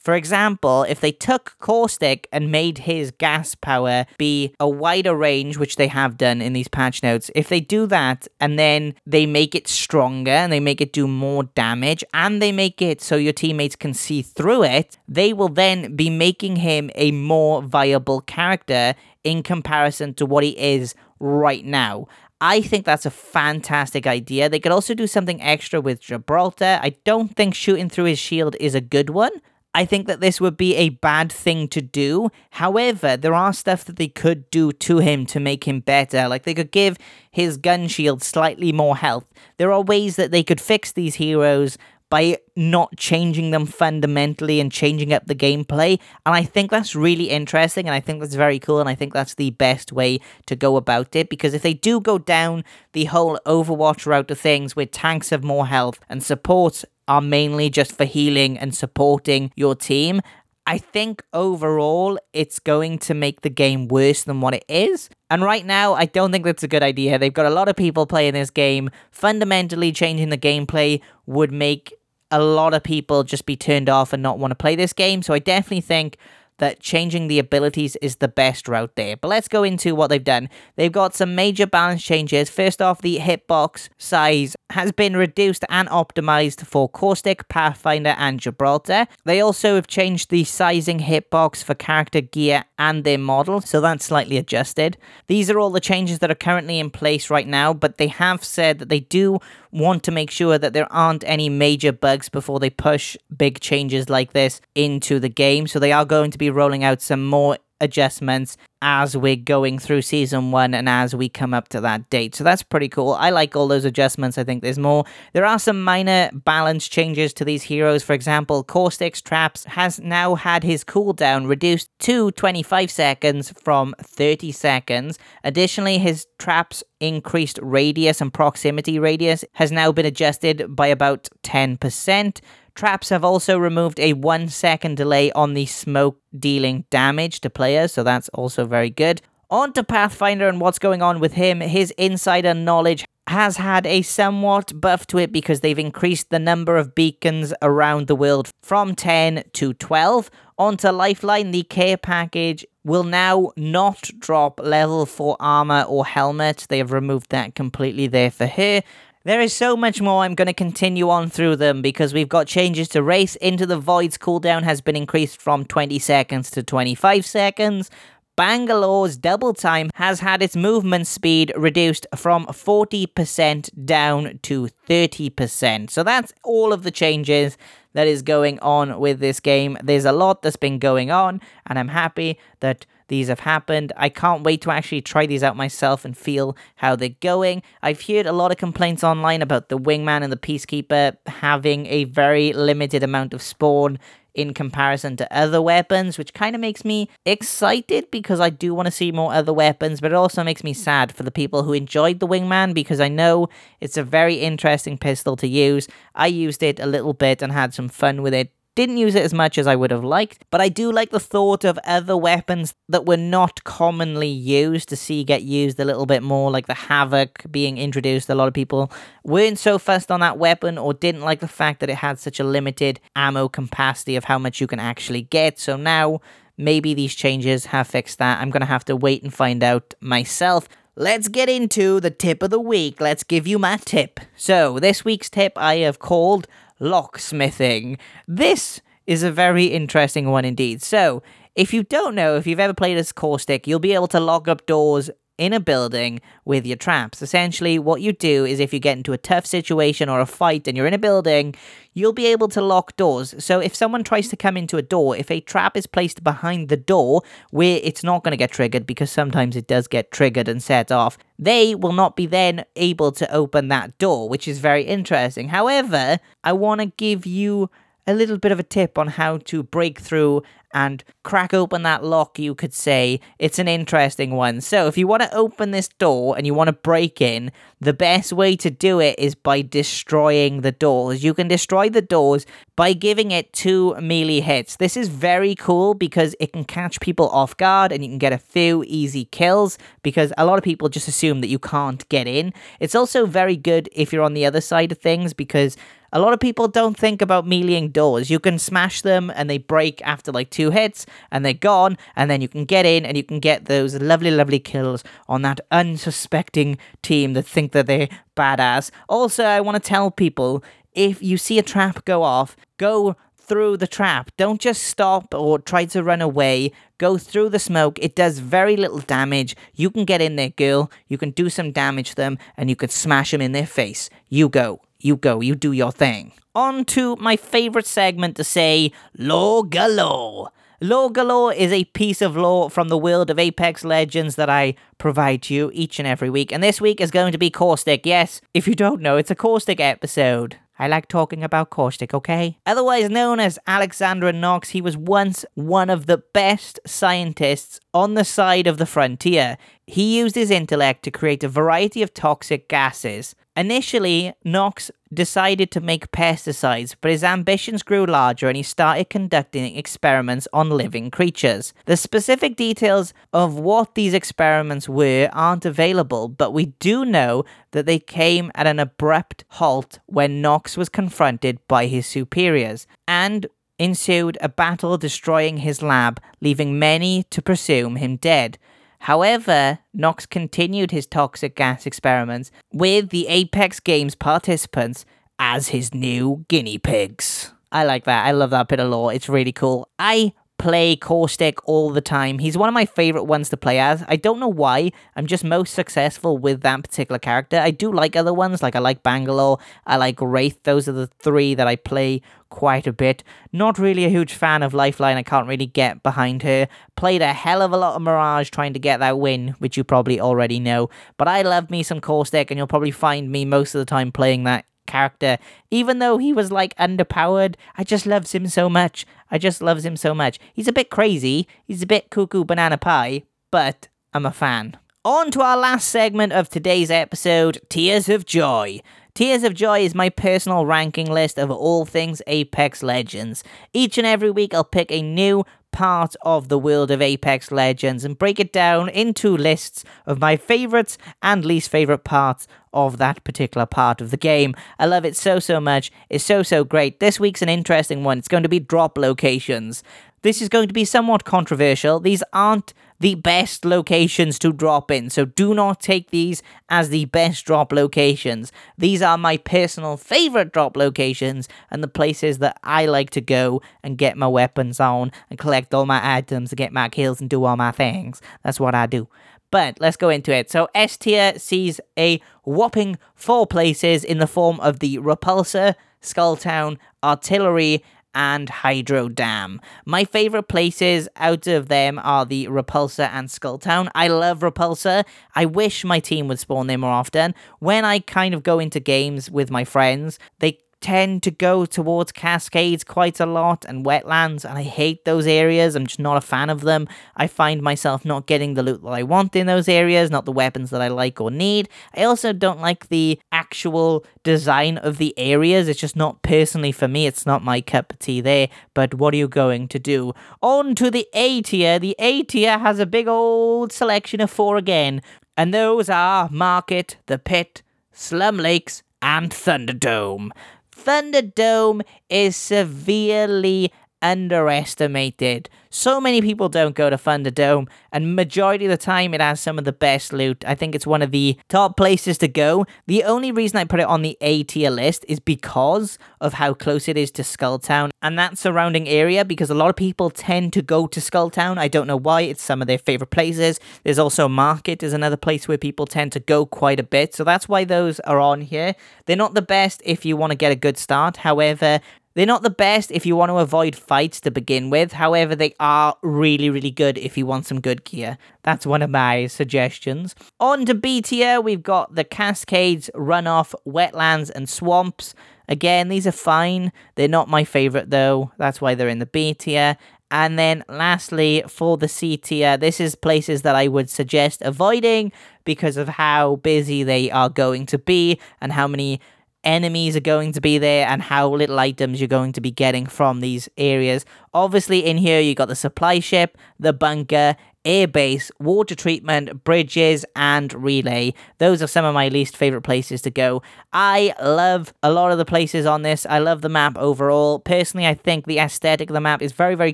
For 0.05 0.13
example, 0.13 0.83
if 0.83 1.01
they 1.01 1.12
took 1.12 1.55
Caustic 1.57 2.27
and 2.31 2.51
made 2.51 2.77
his 2.77 3.09
gas 3.09 3.55
power 3.55 4.05
be 4.19 4.53
a 4.59 4.69
wider 4.69 5.15
range, 5.15 5.57
which 5.57 5.77
they 5.77 5.88
have 5.88 6.15
done 6.15 6.43
in 6.43 6.53
these 6.53 6.67
patch 6.67 7.01
notes, 7.01 7.31
if 7.33 7.50
they 7.50 7.59
do 7.59 7.88
that 7.88 8.27
and 8.39 8.59
then 8.59 8.93
they 9.07 9.25
make 9.25 9.55
it 9.55 9.67
stronger 9.67 10.29
and 10.29 10.53
they 10.53 10.59
make 10.59 10.79
it 10.79 10.93
do 10.93 11.07
more 11.07 11.45
damage 11.55 12.03
and 12.13 12.39
they 12.39 12.51
make 12.51 12.83
it 12.83 13.01
so 13.01 13.15
your 13.15 13.33
teammates 13.33 13.75
can 13.75 13.95
see 13.95 14.21
through 14.21 14.63
it, 14.63 15.00
they 15.07 15.33
will 15.33 15.50
then 15.50 15.95
be 15.95 16.12
making 16.12 16.57
him 16.57 16.91
a 16.93 17.09
more 17.09 17.63
viable 17.63 18.21
character 18.21 18.93
in 19.24 19.41
comparison 19.41 20.13
to 20.13 20.27
what 20.27 20.43
he 20.43 20.51
is 20.51 20.93
right 21.19 21.65
now. 21.65 22.07
I 22.39 22.62
think 22.62 22.85
that's 22.85 23.07
a 23.07 23.12
fantastic 23.12 24.05
idea. 24.05 24.50
They 24.50 24.59
could 24.59 24.71
also 24.71 24.93
do 24.93 25.07
something 25.07 25.41
extra 25.41 25.81
with 25.81 26.00
Gibraltar. 26.00 26.79
I 26.83 26.95
don't 27.05 27.35
think 27.35 27.55
shooting 27.55 27.89
through 27.89 28.05
his 28.05 28.19
shield 28.19 28.55
is 28.59 28.75
a 28.75 28.81
good 28.81 29.09
one. 29.09 29.31
I 29.75 29.84
think 29.84 30.08
that 30.08 30.22
this 30.22 30.39
would 30.39 30.55
be 30.55 30.74
a 30.75 30.89
bad 30.89 31.29
thing 31.29 31.67
to 31.67 31.82
do. 31.82 32.29
However, 32.51 33.17
there 33.17 33.34
are 33.34 33.51
stuff 33.51 33.84
that 33.86 33.98
they 33.98 34.08
could 34.08 34.50
do 34.50 34.72
to 34.72 35.00
him 35.00 35.25
to 35.27 35.39
make 35.41 35.67
him 35.67 35.82
better. 35.82 36.29
Like 36.29 36.44
they 36.44 36.53
could 36.53 36.72
give 36.72 36.98
his 37.29 37.58
gun 37.58 37.89
shield 37.89 38.24
slightly 38.24 38.72
more 38.72 38.96
health. 38.96 39.25
There 39.58 39.74
are 39.74 39.82
ways 39.82 40.15
that 40.15 40.32
they 40.32 40.44
could 40.44 40.62
fix 40.62 40.94
these 40.94 41.15
heroes 41.15 41.77
by 42.10 42.38
not 42.55 42.96
changing 42.96 43.51
them 43.51 43.65
fundamentally 43.65 44.62
and 44.62 44.72
changing 44.72 45.12
up 45.12 45.25
the 45.25 45.36
gameplay. 45.36 46.00
And 46.25 46.34
I 46.34 46.44
think 46.44 46.72
that's 46.72 46.96
really 46.96 47.29
interesting 47.29 47.86
and 47.86 47.94
I 47.94 48.00
think 48.00 48.22
that's 48.22 48.36
very 48.36 48.60
cool. 48.60 48.79
And 48.79 48.88
I 48.88 48.96
think 48.96 49.12
that's 49.12 49.36
the 49.36 49.50
best 49.50 49.91
way 49.91 50.20
to 50.46 50.55
go 50.55 50.77
about 50.77 51.17
it 51.17 51.27
because 51.27 51.53
if 51.53 51.63
they 51.63 51.74
do 51.74 52.00
go 52.00 52.17
down 52.17 52.63
the 52.94 53.05
whole 53.05 53.38
Overwatch 53.46 54.05
route 54.05 54.32
of 54.32 54.39
things 54.39 54.74
where 54.74 54.86
tanks 54.86 55.32
have 55.32 55.44
more 55.44 55.67
health 55.67 56.00
and 56.08 56.24
supports 56.24 56.86
are 57.07 57.21
mainly 57.21 57.69
just 57.69 57.97
for 57.97 58.05
healing 58.05 58.57
and 58.57 58.75
supporting 58.75 59.51
your 59.55 59.75
team, 59.75 60.21
I 60.67 60.79
think 60.79 61.24
overall 61.31 62.17
it's 62.33 62.59
going 62.59 62.97
to 63.00 63.13
make 63.13 63.41
the 63.41 63.50
game 63.50 63.88
worse 63.88 64.24
than 64.24 64.41
what 64.41 64.55
it 64.55 64.65
is. 64.67 65.09
And 65.29 65.43
right 65.43 65.65
now, 65.65 65.93
I 65.93 66.05
don't 66.05 66.31
think 66.31 66.43
that's 66.43 66.63
a 66.63 66.67
good 66.67 66.81
idea. 66.81 67.19
They've 67.19 67.33
got 67.33 67.45
a 67.45 67.51
lot 67.51 67.69
of 67.69 67.75
people 67.75 68.07
playing 68.07 68.33
this 68.33 68.50
game. 68.50 68.89
Fundamentally 69.12 69.91
changing 69.91 70.29
the 70.29 70.38
gameplay 70.38 71.01
would 71.27 71.51
make 71.51 71.93
a 72.31 72.41
lot 72.41 72.74
of 72.74 72.81
people 72.81 73.24
just 73.24 73.45
be 73.45 73.55
turned 73.55 73.89
off 73.89 74.12
and 74.12 74.24
not 74.24 74.39
want 74.39 74.51
to 74.51 74.55
play 74.55 74.75
this 74.75 74.93
game. 74.93 75.21
So 75.21 75.33
I 75.33 75.39
definitely 75.39 75.81
think 75.81 76.17
that 76.57 76.79
changing 76.79 77.27
the 77.27 77.39
abilities 77.39 77.95
is 77.97 78.17
the 78.17 78.27
best 78.27 78.67
route 78.67 78.95
there. 78.95 79.17
But 79.17 79.27
let's 79.27 79.47
go 79.47 79.63
into 79.63 79.95
what 79.95 80.07
they've 80.07 80.24
done. 80.24 80.50
They've 80.75 80.91
got 80.91 81.15
some 81.15 81.35
major 81.35 81.67
balance 81.67 82.03
changes. 82.03 82.50
First 82.50 82.81
off, 82.81 83.01
the 83.01 83.19
hitbox 83.19 83.89
size 83.97 84.55
has 84.71 84.91
been 84.91 85.15
reduced 85.15 85.63
and 85.69 85.88
optimized 85.89 86.65
for 86.65 86.89
Caustic, 86.89 87.47
Pathfinder, 87.50 88.15
and 88.17 88.39
Gibraltar. 88.39 89.07
They 89.24 89.39
also 89.41 89.75
have 89.75 89.88
changed 89.88 90.29
the 90.29 90.43
sizing 90.43 91.00
hitbox 91.00 91.63
for 91.63 91.75
character 91.75 92.21
gear 92.21 92.65
and 92.79 93.03
their 93.03 93.17
model, 93.17 93.62
so 93.62 93.79
that's 93.79 94.05
slightly 94.05 94.38
adjusted. 94.38 94.97
These 95.27 95.50
are 95.50 95.59
all 95.59 95.69
the 95.69 95.79
changes 95.79 96.19
that 96.19 96.31
are 96.31 96.35
currently 96.35 96.79
in 96.79 96.89
place 96.89 97.29
right 97.29 97.47
now, 97.47 97.74
but 97.74 97.97
they 97.97 98.07
have 98.07 98.43
said 98.43 98.79
that 98.79 98.89
they 98.89 99.01
do 99.01 99.39
want 99.75 100.03
to 100.03 100.12
make 100.12 100.32
sure 100.32 100.58
that 100.58 100.74
there 100.74 100.91
aren't 100.91 101.24
any 101.25 101.50
major 101.50 101.91
bugs 101.91 102.29
before 102.29 102.60
they 102.60 102.70
push 102.70 103.17
big 103.36 103.60
changes 103.60 104.10
like 104.10 104.34
this 104.34 104.62
into 104.74 105.19
the 105.19 105.30
game. 105.30 105.67
So 105.67 105.80
they 105.80 105.91
are 105.91 106.06
going 106.06 106.32
to 106.32 106.38
be 106.38 106.49
rolling 106.49 106.84
out 106.84 107.02
some 107.02 107.26
more 107.26 107.58
adjustments 107.81 108.57
as 108.81 109.17
we're 109.17 109.35
going 109.35 109.79
through 109.79 110.01
season 110.01 110.51
one 110.51 110.73
and 110.73 110.88
as 110.88 111.15
we 111.15 111.27
come 111.27 111.53
up 111.53 111.69
to 111.69 111.81
that 111.81 112.07
date. 112.09 112.35
So 112.35 112.43
that's 112.43 112.61
pretty 112.61 112.88
cool. 112.88 113.13
I 113.13 113.31
like 113.31 113.55
all 113.55 113.67
those 113.67 113.85
adjustments. 113.85 114.38
I 114.38 114.43
think 114.43 114.61
there's 114.61 114.77
more. 114.77 115.05
There 115.33 115.45
are 115.45 115.57
some 115.57 115.83
minor 115.83 116.29
balance 116.33 116.88
changes 116.88 117.33
to 117.33 117.45
these 117.45 117.63
heroes. 117.63 118.03
For 118.03 118.13
example, 118.13 118.63
Caustic's 118.63 119.21
Traps 119.21 119.65
has 119.65 119.99
now 119.99 120.35
had 120.35 120.63
his 120.63 120.83
cooldown 120.83 121.49
reduced 121.49 121.89
to 121.99 122.31
25 122.31 122.91
seconds 122.91 123.51
from 123.59 123.95
30 124.01 124.51
seconds. 124.51 125.17
Additionally, 125.43 125.97
his 125.97 126.27
traps 126.38 126.83
increased 126.99 127.59
radius 127.61 128.21
and 128.21 128.33
proximity 128.33 128.99
radius 128.99 129.43
has 129.53 129.71
now 129.71 129.91
been 129.91 130.05
adjusted 130.05 130.75
by 130.75 130.88
about 130.88 131.27
10%. 131.43 132.39
Traps 132.75 133.07
have 133.07 133.23
also 133.23 133.57
removed 133.57 134.01
a 134.01 134.11
one 134.11 134.49
second 134.49 134.97
delay 134.97 135.31
on 135.31 135.53
the 135.53 135.65
smoke 135.65 136.19
dealing 136.38 136.83
damage 136.89 137.39
to 137.41 137.49
players, 137.49 137.93
so 137.93 138.03
that's 138.03 138.27
also 138.29 138.65
very 138.65 138.89
good. 138.89 139.21
On 139.49 139.71
to 139.73 139.83
Pathfinder 139.83 140.49
and 140.49 140.59
what's 140.59 140.79
going 140.79 141.01
on 141.01 141.21
with 141.21 141.33
him. 141.33 141.61
His 141.61 141.91
insider 141.91 142.53
knowledge 142.53 143.05
has 143.27 143.57
had 143.57 143.88
a 143.88 144.01
somewhat 144.01 144.79
buff 144.79 145.07
to 145.07 145.17
it 145.17 145.31
because 145.31 145.61
they've 145.61 145.79
increased 145.79 146.29
the 146.29 146.39
number 146.39 146.77
of 146.77 146.93
beacons 146.93 147.53
around 147.61 148.07
the 148.07 148.15
world 148.15 148.51
from 148.61 148.93
10 148.93 149.45
to 149.53 149.73
12. 149.73 150.29
Onto 150.57 150.89
Lifeline, 150.89 151.51
the 151.51 151.63
care 151.63 151.97
package 151.97 152.65
will 152.83 153.03
now 153.03 153.51
not 153.55 154.09
drop 154.19 154.59
level 154.59 155.05
4 155.05 155.38
armor 155.39 155.85
or 155.88 156.05
helmet. 156.05 156.65
They 156.69 156.77
have 156.79 156.91
removed 156.91 157.29
that 157.31 157.55
completely 157.55 158.07
there 158.07 158.31
for 158.31 158.47
her. 158.47 158.83
There 159.25 159.41
is 159.41 159.53
so 159.53 159.75
much 159.75 160.03
more. 160.03 160.21
I'm 160.21 160.35
going 160.35 160.45
to 160.45 160.53
continue 160.53 161.09
on 161.09 161.31
through 161.31 161.55
them 161.55 161.81
because 161.81 162.13
we've 162.13 162.29
got 162.29 162.45
changes 162.45 162.88
to 162.89 163.01
Wraith's 163.01 163.35
into 163.38 163.65
the 163.65 163.79
Void's 163.79 164.19
cooldown 164.19 164.61
has 164.61 164.81
been 164.81 164.95
increased 164.95 165.41
from 165.41 165.65
20 165.65 165.97
seconds 165.97 166.51
to 166.51 166.61
25 166.61 167.25
seconds. 167.25 167.89
Bangalore's 168.35 169.17
double 169.17 169.55
time 169.55 169.89
has 169.95 170.19
had 170.19 170.43
its 170.43 170.55
movement 170.55 171.07
speed 171.07 171.51
reduced 171.57 172.05
from 172.15 172.45
40% 172.45 173.83
down 173.83 174.38
to 174.43 174.69
30%. 174.88 175.89
So 175.89 176.03
that's 176.03 176.31
all 176.43 176.71
of 176.71 176.83
the 176.83 176.91
changes 176.91 177.57
that 177.93 178.05
is 178.05 178.21
going 178.21 178.59
on 178.59 178.99
with 178.99 179.19
this 179.21 179.39
game. 179.39 179.75
There's 179.81 180.05
a 180.05 180.11
lot 180.11 180.43
that's 180.43 180.55
been 180.55 180.77
going 180.77 181.09
on, 181.09 181.41
and 181.65 181.79
I'm 181.79 181.88
happy 181.88 182.38
that 182.59 182.85
these 183.08 183.28
have 183.28 183.41
happened. 183.41 183.94
I 183.96 184.10
can't 184.10 184.44
wait 184.44 184.62
to 184.62 184.72
actually 184.72 185.02
try 185.02 185.26
these 185.26 185.44
out 185.44 185.56
myself 185.56 186.06
and 186.06 186.18
feel 186.18 186.56
how 186.76 186.96
they're 186.96 187.10
going. 187.10 187.62
I've 187.82 188.02
heard 188.02 188.26
a 188.26 188.34
lot 188.34 188.52
of 188.52 188.58
complaints 188.58 189.04
online 189.04 189.41
about 189.41 189.70
the 189.70 189.78
Wingman 189.78 190.24
and 190.24 190.32
the 190.32 190.38
Peacekeeper 190.38 191.18
having 191.28 191.86
a 191.88 192.06
very 192.06 192.54
limited 192.54 193.04
amount 193.04 193.34
of 193.34 193.41
spawn 193.41 194.00
in 194.36 194.54
comparison 194.54 195.15
to 195.15 195.36
other 195.36 195.62
weapons, 195.62 196.18
which 196.18 196.34
kind 196.34 196.56
of 196.56 196.62
makes 196.62 196.84
me 196.84 197.10
excited 197.26 198.12
because 198.12 198.39
I 198.39 198.50
do 198.50 198.74
want 198.74 198.86
to 198.86 198.91
see 198.91 199.12
more 199.12 199.34
other 199.34 199.54
weapons, 199.54 200.02
but 200.02 200.12
it 200.12 200.15
also 200.15 200.44
makes 200.44 200.63
me 200.63 200.74
sad 200.74 201.15
for 201.15 201.24
the 201.24 201.32
people 201.32 201.63
who 201.63 201.74
enjoyed 201.74 202.20
the 202.20 202.28
Wingman 202.28 202.74
because 202.74 203.00
I 203.00 203.08
know 203.08 203.48
it's 203.80 203.98
a 203.98 204.04
very 204.04 204.36
interesting 204.36 204.98
pistol 204.98 205.38
to 205.38 205.48
use. 205.48 205.88
I 206.13 206.28
used 206.28 206.62
it 206.62 206.80
a 206.80 206.86
little 206.86 207.13
bit 207.13 207.41
and 207.41 207.52
had 207.54 207.74
some 207.74 207.88
fun 207.88 208.22
with 208.22 208.34
it 208.34 208.52
didn't 208.75 208.97
use 208.97 209.15
it 209.15 209.23
as 209.23 209.33
much 209.33 209.57
as 209.57 209.67
I 209.67 209.75
would 209.75 209.91
have 209.91 210.03
liked, 210.03 210.45
but 210.51 210.59
I 210.59 210.69
do 210.69 210.91
like 210.91 211.09
the 211.09 211.19
thought 211.19 211.63
of 211.63 211.79
other 211.85 212.17
weapons 212.17 212.73
that 212.89 213.05
were 213.05 213.17
not 213.17 213.63
commonly 213.63 214.27
used 214.27 214.89
to 214.89 214.97
see 214.97 215.23
get 215.23 215.43
used 215.43 215.79
a 215.79 215.85
little 215.85 216.05
bit 216.05 216.21
more, 216.21 216.51
like 216.51 216.67
the 216.67 216.73
Havoc 216.73 217.43
being 217.49 217.77
introduced. 217.77 218.29
A 218.29 218.35
lot 218.35 218.49
of 218.49 218.53
people 218.53 218.91
weren't 219.23 219.59
so 219.59 219.77
fussed 219.77 220.11
on 220.11 220.19
that 220.19 220.38
weapon 220.38 220.77
or 220.77 220.93
didn't 220.93 221.21
like 221.21 221.39
the 221.39 221.47
fact 221.47 221.79
that 221.79 221.89
it 221.89 221.95
had 221.95 222.19
such 222.19 222.39
a 222.39 222.43
limited 222.43 222.99
ammo 223.15 223.47
capacity 223.47 224.15
of 224.17 224.25
how 224.25 224.38
much 224.38 224.59
you 224.59 224.67
can 224.67 224.79
actually 224.79 225.21
get. 225.21 225.57
So 225.57 225.77
now 225.77 226.19
maybe 226.57 226.93
these 226.93 227.15
changes 227.15 227.67
have 227.67 227.88
fixed 227.88 228.19
that. 228.19 228.41
I'm 228.41 228.49
going 228.49 228.61
to 228.61 228.67
have 228.67 228.85
to 228.85 228.95
wait 228.95 229.23
and 229.23 229.33
find 229.33 229.63
out 229.63 229.93
myself. 230.01 230.67
Let's 230.97 231.27
get 231.27 231.49
into 231.49 231.99
the 231.99 232.11
tip 232.11 232.41
of 232.41 232.51
the 232.51 232.59
week. 232.59 233.01
Let's 233.01 233.23
give 233.23 233.45
you 233.47 233.59
my 233.59 233.77
tip. 233.77 234.19
So, 234.38 234.79
this 234.79 235.03
week's 235.03 235.29
tip 235.29 235.51
I 235.57 235.77
have 235.77 235.99
called 235.99 236.47
locksmithing. 236.79 237.97
This 238.27 238.81
is 239.07 239.23
a 239.23 239.31
very 239.31 239.65
interesting 239.65 240.29
one 240.29 240.45
indeed. 240.45 240.81
So, 240.81 241.21
if 241.55 241.73
you 241.73 241.83
don't 241.83 242.15
know, 242.15 242.35
if 242.35 242.45
you've 242.45 242.59
ever 242.59 242.73
played 242.73 242.97
as 242.97 243.13
Caustic, 243.13 243.65
you'll 243.65 243.79
be 243.79 243.93
able 243.93 244.07
to 244.07 244.19
lock 244.19 244.47
up 244.47 244.65
doors 244.65 245.09
in 245.38 245.54
a 245.54 245.60
building 245.60 246.21
with 246.45 246.65
your 246.65 246.78
traps. 246.78 247.21
Essentially, 247.21 247.78
what 247.78 248.02
you 248.02 248.13
do 248.13 248.45
is 248.45 248.60
if 248.60 248.74
you 248.74 248.80
get 248.80 248.98
into 248.98 249.13
a 249.13 249.17
tough 249.17 249.45
situation 249.45 250.10
or 250.10 250.19
a 250.19 250.26
fight 250.26 250.67
and 250.67 250.78
you're 250.78 250.88
in 250.88 250.93
a 250.93 250.98
building, 250.98 251.56
you'll 251.93 252.13
be 252.13 252.28
able 252.28 252.48
to 252.50 252.62
lock 252.62 252.95
doors. 252.95 253.36
So 253.43 253.60
if 253.60 253.76
someone 253.76 254.04
tries 254.04 254.30
to 254.30 254.38
come 254.38 254.58
into 254.58 254.78
a 254.78 254.82
door, 254.82 255.15
if 255.15 255.30
a 255.30 255.41
trap 255.41 255.76
is 255.76 255.88
placed 255.88 256.24
behind 256.24 256.69
the 256.69 256.78
door 256.78 257.21
where 257.52 257.80
it's 257.84 258.04
not 258.04 258.24
going 258.24 258.32
to 258.32 258.38
get 258.38 258.52
triggered 258.52 258.86
because 258.86 259.12
sometimes 259.12 259.56
it 259.56 259.67
does 259.67 259.88
get 259.88 260.12
triggered 260.12 260.48
and 260.48 260.62
set 260.62 260.91
off, 260.91 261.17
they 261.38 261.76
will 261.76 261.93
not 261.93 262.15
be 262.15 262.26
then 262.26 262.63
able 262.76 263.12
to 263.12 263.32
open 263.34 263.67
that 263.69 263.98
door, 263.98 264.30
which 264.30 264.48
is 264.48 264.60
very 264.60 264.84
interesting. 264.84 265.50
However, 265.50 266.19
I 266.43 266.54
want 266.54 266.82
to 266.82 266.88
give 266.88 267.26
you 267.26 267.69
a 268.08 268.13
little 268.13 268.38
bit 268.38 268.52
of 268.52 268.60
a 268.60 268.63
tip 268.63 268.98
on 268.98 269.08
how 269.08 269.38
to 269.38 269.63
break 269.63 270.00
through 270.00 270.43
and 270.75 271.05
crack 271.23 271.53
open 271.53 271.81
that 271.83 272.03
lock, 272.03 272.38
you 272.38 272.53
could 272.53 272.73
say. 272.73 273.21
It's 273.39 273.57
an 273.57 273.67
interesting 273.67 274.31
one. 274.31 274.59
So, 274.59 274.88
if 274.88 274.97
you 274.97 275.07
want 275.07 275.23
to 275.23 275.33
open 275.33 275.71
this 275.71 275.88
door 275.88 276.38
and 276.38 276.45
you 276.45 276.53
want 276.53 276.67
to 276.67 276.73
break 276.73 277.21
in, 277.21 277.51
the 277.79 277.93
best 277.93 278.33
way 278.33 278.55
to 278.57 278.69
do 278.69 278.99
it 278.99 279.17
is 279.17 279.35
by 279.35 279.61
destroying 279.61 280.61
the 280.61 280.73
doors. 280.73 281.23
You 281.23 281.33
can 281.33 281.47
destroy 281.47 281.89
the 281.89 282.01
doors 282.01 282.45
by 282.75 282.91
giving 282.93 283.31
it 283.31 283.53
two 283.53 283.95
melee 284.01 284.41
hits. 284.41 284.75
This 284.75 284.97
is 284.97 285.07
very 285.07 285.55
cool 285.55 285.93
because 285.93 286.35
it 286.39 286.51
can 286.51 286.65
catch 286.65 286.99
people 286.99 287.29
off 287.29 287.55
guard 287.55 287.91
and 287.93 288.03
you 288.03 288.09
can 288.09 288.17
get 288.17 288.33
a 288.33 288.38
few 288.38 288.83
easy 288.85 289.25
kills 289.25 289.77
because 290.03 290.33
a 290.38 290.45
lot 290.45 290.57
of 290.57 290.63
people 290.63 290.89
just 290.89 291.07
assume 291.07 291.39
that 291.39 291.47
you 291.47 291.59
can't 291.59 292.07
get 292.09 292.27
in. 292.27 292.53
It's 292.81 292.95
also 292.95 293.25
very 293.25 293.55
good 293.55 293.88
if 293.93 294.11
you're 294.11 294.23
on 294.23 294.33
the 294.33 294.45
other 294.45 294.61
side 294.61 294.91
of 294.91 294.97
things 294.97 295.33
because 295.33 295.77
A 296.13 296.20
lot 296.20 296.34
of 296.34 296.39
people 296.39 296.68
don't 296.68 296.98
think 296.98 297.22
about 297.22 297.46
meleeing 297.46 297.91
doors. 297.91 298.30
You 298.30 298.39
can 298.39 298.60
smash 298.60 299.02
them 299.02 299.32
and 299.36 299.50
they 299.50 299.58
break 299.58 300.02
after 300.04 300.32
like 300.32 300.50
two 300.50 300.72
hits 300.72 301.06
and 301.32 301.46
they're 301.46 301.54
gone, 301.54 301.98
and 302.15 302.30
then 302.30 302.41
you 302.41 302.48
can 302.48 302.65
get 302.65 302.86
in 302.86 303.06
and 303.06 303.18
you 303.18 303.24
can 303.24 303.39
get 303.39 303.65
those 303.65 303.96
lovely, 303.96 304.32
lovely 304.32 304.60
kills 304.60 305.04
on 305.28 305.41
that 305.41 305.60
unsuspecting 305.72 306.78
team 307.02 307.34
that 307.34 307.44
think 307.44 307.72
that 307.72 307.88
they're 307.88 308.10
badass. 308.36 308.91
Also, 309.10 309.44
I 309.44 309.62
want 309.62 309.76
to 309.76 309.89
tell 309.89 310.12
people 310.12 310.63
if 310.94 311.22
you 311.22 311.38
see 311.38 311.60
a 311.60 311.63
trap 311.63 312.06
go 312.06 312.24
off, 312.24 312.56
go 312.78 313.15
through 313.38 313.78
the 313.78 313.88
trap. 313.88 314.32
Don't 314.38 314.60
just 314.60 314.84
stop 314.84 315.34
or 315.34 315.60
try 315.60 315.86
to 315.86 316.04
run 316.04 316.22
away. 316.22 316.72
Go 316.98 317.18
through 317.18 317.50
the 317.50 317.60
smoke. 317.60 318.00
It 318.02 318.15
does 318.15 318.39
very 318.39 318.76
little 318.76 319.00
damage. 319.00 319.56
You 319.76 319.91
can 319.91 320.06
get 320.06 320.22
in 320.22 320.36
there, 320.36 320.50
girl. 320.50 320.91
You 321.08 321.18
can 321.18 321.32
do 321.32 321.50
some 321.50 321.72
damage 321.72 322.12
to 322.12 322.15
them 322.15 322.38
and 322.58 322.70
you 322.70 322.76
can 322.76 322.89
smash 322.89 323.32
them 323.32 323.41
in 323.41 323.52
their 323.52 323.68
face. 323.68 324.10
You 324.30 324.50
go. 324.50 324.82
You 325.06 325.18
go. 325.18 325.39
You 325.39 325.54
do 325.54 325.72
your 325.72 325.91
thing. 325.91 326.32
On 326.56 326.84
to 326.86 327.15
my 327.18 327.36
favorite 327.36 327.86
segment 327.86 328.36
to 328.38 328.44
say, 328.44 328.91
Lore 329.15 329.63
Galore. 329.63 330.50
Lore 330.82 331.12
Galore 331.12 331.54
is 331.54 331.72
a 331.72 331.84
piece 331.84 332.24
of 332.24 332.36
lore 332.36 332.72
from 332.72 332.89
the 332.89 332.98
world 332.98 333.30
of 333.30 333.38
Apex 333.38 333.86
Legends 333.86 334.36
that 334.36 334.50
I 334.50 334.74
provide 334.98 335.44
to 335.44 335.54
you 335.54 335.70
each 335.76 336.00
and 336.00 336.08
every 336.08 336.32
week. 336.32 336.52
And 336.52 336.63
this 336.63 336.82
week 336.82 337.00
is 337.00 337.12
going 337.12 337.34
to 337.34 337.38
be 337.38 337.52
Caustic. 337.52 338.04
Yes, 338.04 338.41
if 338.56 338.68
you 338.68 338.74
don't 338.74 339.00
know, 339.00 339.15
it's 339.15 339.30
a 339.30 339.36
Caustic 339.36 339.80
episode. 339.80 340.58
I 340.77 340.88
like 340.88 341.07
talking 341.07 341.43
about 341.43 341.69
Caustic, 341.69 342.13
okay? 342.13 342.57
Otherwise 342.65 343.09
known 343.09 343.39
as 343.39 343.59
Alexandra 343.65 344.33
Nox, 344.33 344.69
he 344.69 344.81
was 344.81 344.97
once 344.97 345.45
one 345.53 345.89
of 345.89 346.05
the 346.05 346.17
best 346.17 346.79
scientists 346.85 347.79
on 347.93 348.15
the 348.15 348.25
side 348.25 348.67
of 348.67 348.77
the 348.77 348.85
frontier. 348.85 349.57
He 349.88 350.17
used 350.17 350.35
his 350.35 350.51
intellect 350.51 351.03
to 351.03 351.11
create 351.11 351.43
a 351.43 351.49
variety 351.49 352.01
of 352.01 352.13
toxic 352.13 352.67
gases. 352.67 353.35
Initially, 353.55 354.33
Nox 354.43 354.91
decided 355.15 355.71
to 355.71 355.82
make 355.82 356.12
pesticides, 356.12 356.95
but 357.01 357.10
his 357.10 357.23
ambitions 357.23 357.82
grew 357.82 358.06
larger 358.06 358.47
and 358.47 358.56
he 358.56 358.63
started 358.63 359.10
conducting 359.10 359.75
experiments 359.75 360.47
on 360.54 360.69
living 360.69 361.10
creatures. 361.10 361.73
The 361.86 361.97
specific 361.97 362.56
details 362.56 363.13
of 363.34 363.58
what 363.58 363.95
these 363.95 364.13
experiments 364.13 364.88
were 364.88 365.30
aren't 365.34 365.65
available, 365.65 366.28
but 366.28 366.54
we 366.54 366.67
do 366.80 367.06
know 367.06 367.43
that 367.71 367.88
they 367.88 367.99
came 367.99 368.51
at 368.54 368.67
an 368.67 368.80
abrupt 368.80 369.43
halt 369.49 369.99
when 370.06 370.41
Nox 370.41 370.78
was 370.78 370.89
confronted 370.89 371.60
by 371.67 371.88
his 371.88 372.06
superiors, 372.06 372.86
and 373.08 373.47
ensued 373.80 374.38
a 374.41 374.49
battle 374.49 374.97
destroying 374.97 375.58
his 375.58 375.82
lab, 375.82 376.21
leaving 376.41 376.80
many 376.80 377.23
to 377.23 377.41
presume 377.41 377.97
him 377.97 378.15
dead. 378.17 378.58
However, 379.06 379.78
Nox 379.94 380.26
continued 380.26 380.89
his 380.89 381.06
toxic 381.06 381.56
gas 381.56 381.86
experiments 381.86 382.50
with 382.74 383.10
the 383.10 383.28
Apex 383.28 383.80
Games 383.80 384.15
participants 384.15 385.06
as 385.38 385.68
his 385.68 385.94
new 385.94 386.44
guinea 386.48 386.80
pigs. 386.80 387.54
I 387.72 387.84
like 387.84 388.06
that. 388.06 388.26
I 388.26 388.32
love 388.32 388.50
that 388.50 388.68
bit 388.68 388.80
of 388.80 388.89
lore. 388.89 389.13
It's 389.13 389.30
really 389.30 389.52
cool. 389.52 389.88
I 390.00 390.34
play 390.65 390.95
Caustic 390.95 391.60
all 391.65 391.91
the 391.91 392.01
time. 392.01 392.39
He's 392.39 392.58
one 392.58 392.67
of 392.67 392.73
my 392.73 392.88
favorite 392.88 393.25
ones 393.25 393.49
to 393.49 393.58
play 393.58 393.78
as. 393.78 394.04
I 394.08 394.15
don't 394.15 394.39
know 394.39 394.47
why. 394.47 394.91
I'm 395.15 395.28
just 395.28 395.43
most 395.43 395.75
successful 395.75 396.39
with 396.39 396.62
that 396.62 396.82
particular 396.82 397.19
character. 397.19 397.60
I 397.60 397.69
do 397.69 397.93
like 397.93 398.15
other 398.15 398.34
ones, 398.34 398.63
like 398.63 398.75
I 398.75 398.80
like 398.80 399.04
Bangalore, 399.04 399.60
I 399.86 399.97
like 399.97 400.19
Wraith. 400.19 400.63
Those 400.63 400.88
are 400.88 400.91
the 400.91 401.06
three 401.19 401.54
that 401.54 401.67
I 401.67 401.75
play 401.75 402.23
quite 402.49 402.88
a 402.88 402.93
bit. 402.93 403.23
Not 403.54 403.78
really 403.78 404.06
a 404.06 404.10
huge 404.10 404.34
fan 404.34 404.63
of 404.63 404.73
Lifeline. 404.73 405.17
I 405.17 405.21
can't 405.21 405.47
really 405.47 405.67
get 405.67 406.01
behind 406.01 406.41
her. 406.41 406.67
Played 406.95 407.21
a 407.21 407.32
hell 407.32 407.62
of 407.62 407.71
a 407.71 407.78
lot 407.78 407.95
of 407.95 408.01
Mirage 408.01 408.49
trying 408.49 408.73
to 408.73 408.80
get 408.80 408.99
that 409.01 409.19
win, 409.19 409.49
which 409.60 409.78
you 409.78 409.84
probably 409.84 410.19
already 410.19 410.60
know. 410.60 410.89
But 411.17 411.28
I 411.28 411.43
love 411.43 411.69
me 411.69 411.84
some 411.84 412.01
Caustic, 412.01 412.49
and 412.49 412.58
you'll 412.58 412.65
probably 412.65 412.89
find 412.89 413.32
me 413.32 413.45
most 413.45 413.75
of 413.75 413.80
the 413.80 413.86
time 413.86 414.12
playing 414.12 414.45
that 414.45 414.65
character. 414.86 415.38
Even 415.71 416.00
though 416.00 416.17
he 416.17 416.34
was 416.34 416.52
like 416.52 416.76
underpowered, 416.78 417.56
I 417.78 417.84
just 417.84 418.06
loves 418.06 418.34
him 418.34 418.48
so 418.48 418.69
much. 418.69 419.06
I 419.32 419.38
just 419.38 419.62
loves 419.62 419.86
him 419.86 419.98
so 419.98 420.13
much. 420.13 420.39
He's 420.54 420.67
a 420.67 420.74
bit 420.74 420.89
crazy, 420.89 421.48
he's 421.65 421.82
a 421.82 421.88
bit 421.88 422.10
cuckoo 422.10 422.45
banana 422.45 422.78
pie, 422.78 423.24
but 423.52 423.88
I'm 424.13 424.26
a 424.26 424.32
fan. 424.32 424.78
On 425.04 425.30
to 425.32 425.41
our 425.41 425.58
last 425.58 425.89
segment 425.89 426.34
of 426.34 426.50
today's 426.50 426.89
episode 426.89 427.60
Tiers 427.69 428.10
of 428.10 428.26
Joy. 428.26 428.82
Tiers 429.13 429.43
of 429.43 429.54
Joy 429.54 429.82
is 429.82 429.93
my 429.95 430.10
personal 430.10 430.65
ranking 430.65 431.10
list 431.10 431.38
of 431.38 431.52
all 431.52 431.86
things 431.86 432.21
Apex 432.28 432.84
Legends. 432.84 433.43
Each 433.71 433.98
and 433.98 434.08
every 434.08 434.32
week, 434.32 434.54
I'll 434.54 434.63
pick 434.63 434.91
a 434.91 435.02
new 435.02 435.45
part 435.75 436.15
of 436.21 436.47
the 436.47 436.57
world 436.57 436.89
of 436.89 437.01
Apex 437.01 437.51
Legends 437.51 438.05
and 438.05 438.17
break 438.17 438.39
it 438.39 438.53
down 438.53 438.88
into 438.88 439.35
lists 439.35 439.83
of 440.05 440.21
my 440.21 440.38
favourites 440.38 440.97
and 441.21 441.43
least 441.43 441.69
favourite 441.69 442.05
parts 442.05 442.47
of 442.73 442.97
that 442.97 443.21
particular 443.25 443.65
part 443.65 443.99
of 443.99 444.09
the 444.09 444.17
game. 444.17 444.55
I 444.79 444.85
love 444.85 445.03
it 445.03 445.17
so, 445.17 445.38
so 445.39 445.59
much. 445.59 445.91
It's 446.09 446.23
so, 446.23 446.43
so 446.43 446.63
great. 446.63 447.01
This 447.01 447.19
week's 447.19 447.41
an 447.41 447.49
interesting 447.49 448.05
one. 448.05 448.17
It's 448.17 448.29
going 448.29 448.43
to 448.43 448.49
be 448.49 448.59
drop 448.59 448.97
locations. 448.97 449.83
This 450.21 450.41
is 450.41 450.47
going 450.47 450.69
to 450.69 450.73
be 450.73 450.85
somewhat 450.85 451.25
controversial. 451.25 451.99
These 451.99 452.23
aren't 452.31 452.73
the 452.99 453.15
best 453.15 453.65
locations 453.65 454.39
to 454.39 454.53
drop 454.53 454.89
in. 454.89 455.10
So 455.10 455.25
do 455.25 455.53
not 455.53 455.81
take 455.81 456.12
these 456.12 456.41
as 456.69 456.89
the 456.89 457.05
best 457.05 457.45
drop 457.45 457.71
locations. 457.71 458.51
These 458.77 459.01
are 459.01 459.17
my 459.17 459.38
personal 459.38 459.97
favorite 459.97 460.53
drop 460.53 460.77
locations 460.77 461.49
and 461.69 461.84
the 461.84 461.88
places 461.88 462.39
that 462.39 462.58
I 462.63 462.86
like 462.86 463.10
to 463.12 463.21
go 463.21 463.62
and 463.84 463.97
get 463.97 464.17
my 464.17 464.27
weapons 464.27 464.79
on 464.79 465.12
and 465.29 465.39
collect 465.39 465.73
all 465.73 465.86
my 465.86 466.15
items 466.17 466.51
and 466.51 466.58
get 466.58 466.73
my 466.73 466.89
kills 466.89 467.19
and 467.19 467.29
do 467.29 467.43
all 467.43 467.58
my 467.58 467.71
things. 467.71 468.21
That's 468.43 468.60
what 468.60 468.75
I 468.75 468.86
do. 468.86 469.08
But 469.51 469.77
let's 469.79 469.97
go 469.97 470.10
into 470.10 470.34
it. 470.34 470.49
So 470.49 470.67
S 470.73 470.97
tier 470.97 471.38
sees 471.38 471.79
a 471.97 472.19
whopping 472.43 472.97
four 473.13 473.45
places 473.47 474.03
in 474.03 474.17
the 474.17 474.27
form 474.27 474.60
of 474.60 474.79
the 474.79 474.97
Repulsor, 474.97 475.75
Skulltown, 476.01 476.77
Artillery, 477.03 477.84
and 478.15 478.49
Hydro 478.49 479.10
Dam. 479.10 479.62
My 479.86 480.06
favorite 480.06 480.47
places 480.47 481.08
out 481.17 481.45
of 481.45 481.67
them 481.67 481.99
are 482.04 482.25
the 482.25 482.47
Repulsor 482.47 483.10
and 483.12 483.28
Skulltown. 483.28 483.89
I 483.93 484.08
love 484.08 484.39
Repulsor. 484.39 485.04
I 485.36 485.45
wish 485.45 485.84
my 485.84 485.99
team 485.99 486.28
would 486.30 486.39
spawn 486.39 486.67
there 486.67 486.78
more 486.78 486.91
often. 486.91 487.36
When 487.60 487.86
I 487.86 487.99
kind 487.99 488.34
of 488.34 488.41
go 488.41 488.58
into 488.58 488.80
games 488.80 489.30
with 489.30 489.51
my 489.51 489.65
friends, 489.65 490.17
they 490.39 490.60
tend 490.86 491.24
to 491.24 491.32
go 491.32 491.65
towards 491.65 492.12
cascades 492.12 492.84
quite 492.84 493.19
a 493.19 493.26
lot 493.26 493.65
and 493.65 493.84
wetlands, 493.84 494.45
and 494.45 494.56
I 494.56 494.62
hate 494.62 495.04
those 495.04 495.26
areas. 495.26 495.74
I'm 495.74 495.88
just 495.88 496.00
not 496.00 496.15
a 496.15 496.21
fan 496.21 496.52
of 496.52 496.62
them. 496.62 496.88
I 497.15 497.26
find 497.26 497.63
myself 497.63 498.06
not 498.06 498.28
getting 498.28 498.54
the 498.54 498.62
loot 498.62 498.84
that 498.84 498.89
I 498.89 499.02
want 499.02 499.36
in 499.36 499.48
those 499.48 499.67
areas, 499.67 500.12
not 500.12 500.26
the 500.26 500.32
weapons 500.32 500.69
that 500.69 500.84
I 500.84 500.89
like 500.89 501.19
or 501.19 501.32
need. 501.32 501.69
I 501.95 502.04
also 502.04 502.34
don't 502.34 502.62
like 502.62 502.89
the 502.89 503.19
actual 503.32 504.06
design 504.21 504.78
of 504.78 505.00
the 505.00 505.17
areas. 505.17 505.67
It's 505.67 505.80
just 505.80 505.95
not 505.95 506.21
personally 506.21 506.71
for 506.71 506.88
me. 506.88 507.08
It's 507.08 507.26
not 507.26 507.43
my 507.43 507.62
cup 507.62 507.93
of 507.93 507.98
tea 507.98 508.21
there. 508.21 508.50
But 508.76 508.93
what 508.93 509.15
are 509.15 509.17
you 509.17 509.28
going 509.28 509.67
to 509.69 509.80
do? 509.80 510.13
On 510.43 510.76
to 510.76 510.91
the 510.91 511.08
A 511.15 511.41
tier. 511.41 511.80
The 511.80 511.95
A 511.98 512.21
tier 512.21 512.60
has 512.60 512.78
a 512.78 512.86
big 512.86 513.08
old 513.08 513.71
selection 513.71 514.21
of 514.21 514.30
four 514.30 514.56
again. 514.56 515.02
And 515.36 515.52
those 515.52 515.89
are 515.89 516.30
Market, 516.30 516.98
The 517.08 517.17
Pit, 517.17 517.63
Slum 517.91 518.38
Lakes, 518.38 518.84
and 519.02 519.32
Thunderdome. 519.32 520.32
Thunderdome 520.77 521.81
is 522.09 522.35
severely 522.35 523.71
underestimated. 524.01 525.49
So 525.69 525.99
many 525.99 526.21
people 526.21 526.47
don't 526.47 526.75
go 526.75 526.89
to 526.89 526.95
Thunderdome, 526.95 527.67
and 527.91 528.15
majority 528.15 528.65
of 528.65 528.71
the 528.71 528.77
time 528.77 529.13
it 529.13 529.21
has 529.21 529.41
some 529.41 529.58
of 529.58 529.65
the 529.65 529.73
best 529.73 530.13
loot. 530.13 530.43
I 530.47 530.55
think 530.55 530.73
it's 530.73 530.88
one 530.88 531.01
of 531.01 531.12
the 531.12 531.38
top 531.49 531.75
places 531.75 532.17
to 532.19 532.27
go. 532.27 532.65
The 532.88 533.03
only 533.03 533.31
reason 533.31 533.58
I 533.58 533.65
put 533.65 533.79
it 533.79 533.88
on 533.88 534.01
the 534.01 534.17
A 534.21 534.43
tier 534.43 534.69
list 534.69 535.03
is 535.08 535.19
because 535.19 535.97
of 536.21 536.34
how 536.34 536.53
close 536.53 536.88
it 536.88 536.97
is 536.97 537.12
to 537.12 537.23
Skulltown 537.23 537.89
and 538.01 538.17
that 538.17 538.38
surrounding 538.38 538.88
area 538.88 539.25
because 539.25 539.49
a 539.49 539.55
lot 539.55 539.69
of 539.69 539.75
people 539.75 540.10
tend 540.10 540.53
to 540.53 540.62
go 540.62 540.88
to 540.88 540.99
Skulltown. 540.99 541.58
I 541.58 541.67
don't 541.67 541.88
know 541.88 541.97
why, 541.97 542.21
it's 542.21 542.43
some 542.43 542.62
of 542.62 542.67
their 542.67 542.77
favorite 542.77 543.12
places. 543.12 543.60
There's 543.84 543.99
also 543.99 544.27
Market 544.27 544.84
is 544.84 544.93
another 544.93 545.17
place 545.17 545.47
where 545.47 545.58
people 545.58 545.86
tend 545.86 546.12
to 546.13 546.19
go 546.19 546.45
quite 546.45 546.79
a 546.79 546.84
bit. 546.84 547.13
So 547.13 547.23
that's 547.23 547.49
why 547.49 547.65
those 547.65 547.99
are 548.01 548.19
on 548.19 548.41
here. 548.41 548.75
They're 549.05 549.15
not 549.15 549.34
the 549.34 549.41
best 549.41 549.81
if 549.86 550.05
you 550.05 550.15
want 550.15 550.31
to 550.31 550.38
get 550.38 550.51
a 550.51 550.55
good 550.55 550.77
start. 550.77 551.17
However, 551.17 551.81
they're 552.15 552.25
not 552.25 552.43
the 552.43 552.49
best 552.49 552.91
if 552.91 553.06
you 553.06 553.15
want 553.15 553.30
to 553.30 553.38
avoid 553.38 553.75
fights 553.75 554.21
to 554.21 554.32
begin 554.32 554.69
with. 554.69 554.93
However, 554.93 555.36
they 555.36 555.54
are 555.60 555.95
really, 556.01 556.49
really 556.49 556.71
good 556.71 556.97
if 556.97 557.17
you 557.17 557.25
want 557.25 557.45
some 557.45 557.60
good 557.60 557.84
gear. 557.84 558.17
That's 558.43 558.65
one 558.65 558.82
of 558.82 558.89
my 558.89 559.28
suggestions. 559.28 560.15
On 560.39 560.65
to 560.65 560.73
B 560.73 561.01
tier, 561.01 561.41
we've 561.41 561.63
got 561.63 561.95
the 561.95 562.06
Cascades, 562.06 562.89
Runoff, 562.95 563.54
Wetlands, 563.67 564.32
and 564.34 564.49
Swamps. 564.49 565.13
Again, 565.47 565.89
these 565.89 566.08
are 566.08 566.12
fine. 566.12 566.71
They're 566.95 567.08
not 567.08 567.30
my 567.30 567.43
favorite 567.43 567.91
though. 567.91 568.32
That's 568.38 568.62
why 568.62 568.75
they're 568.75 568.88
in 568.88 568.99
the 568.99 569.06
B 569.06 569.34
tier. 569.34 569.78
And 570.12 570.39
then 570.39 570.63
lastly, 570.69 571.43
for 571.47 571.78
the 571.78 571.88
C 571.88 572.15
tier, 572.15 572.58
this 572.58 572.80
is 572.80 572.95
places 572.95 573.41
that 573.41 573.56
I 573.56 573.67
would 573.67 573.89
suggest 573.89 574.41
avoiding 574.41 575.12
because 575.43 575.78
of 575.78 575.89
how 575.89 576.38
busy 576.38 576.84
they 576.84 577.12
are 577.12 577.30
going 577.30 577.65
to 577.67 577.78
be 577.78 578.19
and 578.39 578.54
how 578.54 578.67
many 578.67 579.01
enemies 579.45 579.95
are 579.95 580.01
going 580.01 580.31
to 580.34 580.41
be 580.41 580.58
there 580.58 580.88
and 580.88 581.01
how 581.01 581.29
little 581.29 581.60
items 581.60 582.01
you're 582.01 582.08
going 582.08 582.34
to 582.34 582.41
be 582.41 582.51
getting 582.51 582.86
from 582.86 583.21
these 583.21 583.47
areas. 583.58 584.05
Obviously, 584.34 584.86
in 584.86 584.97
here, 584.97 585.21
you 585.21 585.36
got 585.36 585.47
the 585.47 585.55
supply 585.55 585.99
ship, 585.99 586.38
the 586.60 586.73
bunker, 586.73 587.38
airbase, 587.65 588.32
water 588.39 588.75
treatment, 588.75 589.43
bridges, 589.43 590.06
and 590.15 590.54
relay. 590.54 591.13
Those 591.39 591.62
are 591.62 591.67
some 591.67 591.84
of 591.84 591.93
my 591.93 592.08
least 592.08 592.38
favorite 592.38 592.62
places 592.62 593.01
to 593.01 593.12
go. 593.12 593.41
I 593.73 594.13
love 594.21 594.73
a 594.84 594.91
lot 594.91 595.12
of 595.12 595.17
the 595.17 595.25
places 595.25 595.65
on 595.65 595.82
this. 595.82 596.06
I 596.06 596.19
love 596.19 596.41
the 596.41 596.49
map 596.49 596.78
overall. 596.78 597.39
Personally, 597.39 597.88
I 597.88 597.95
think 597.95 598.25
the 598.25 598.39
aesthetic 598.39 598.89
of 598.89 598.93
the 598.93 599.01
map 599.01 599.21
is 599.21 599.32
very, 599.32 599.56
very 599.56 599.73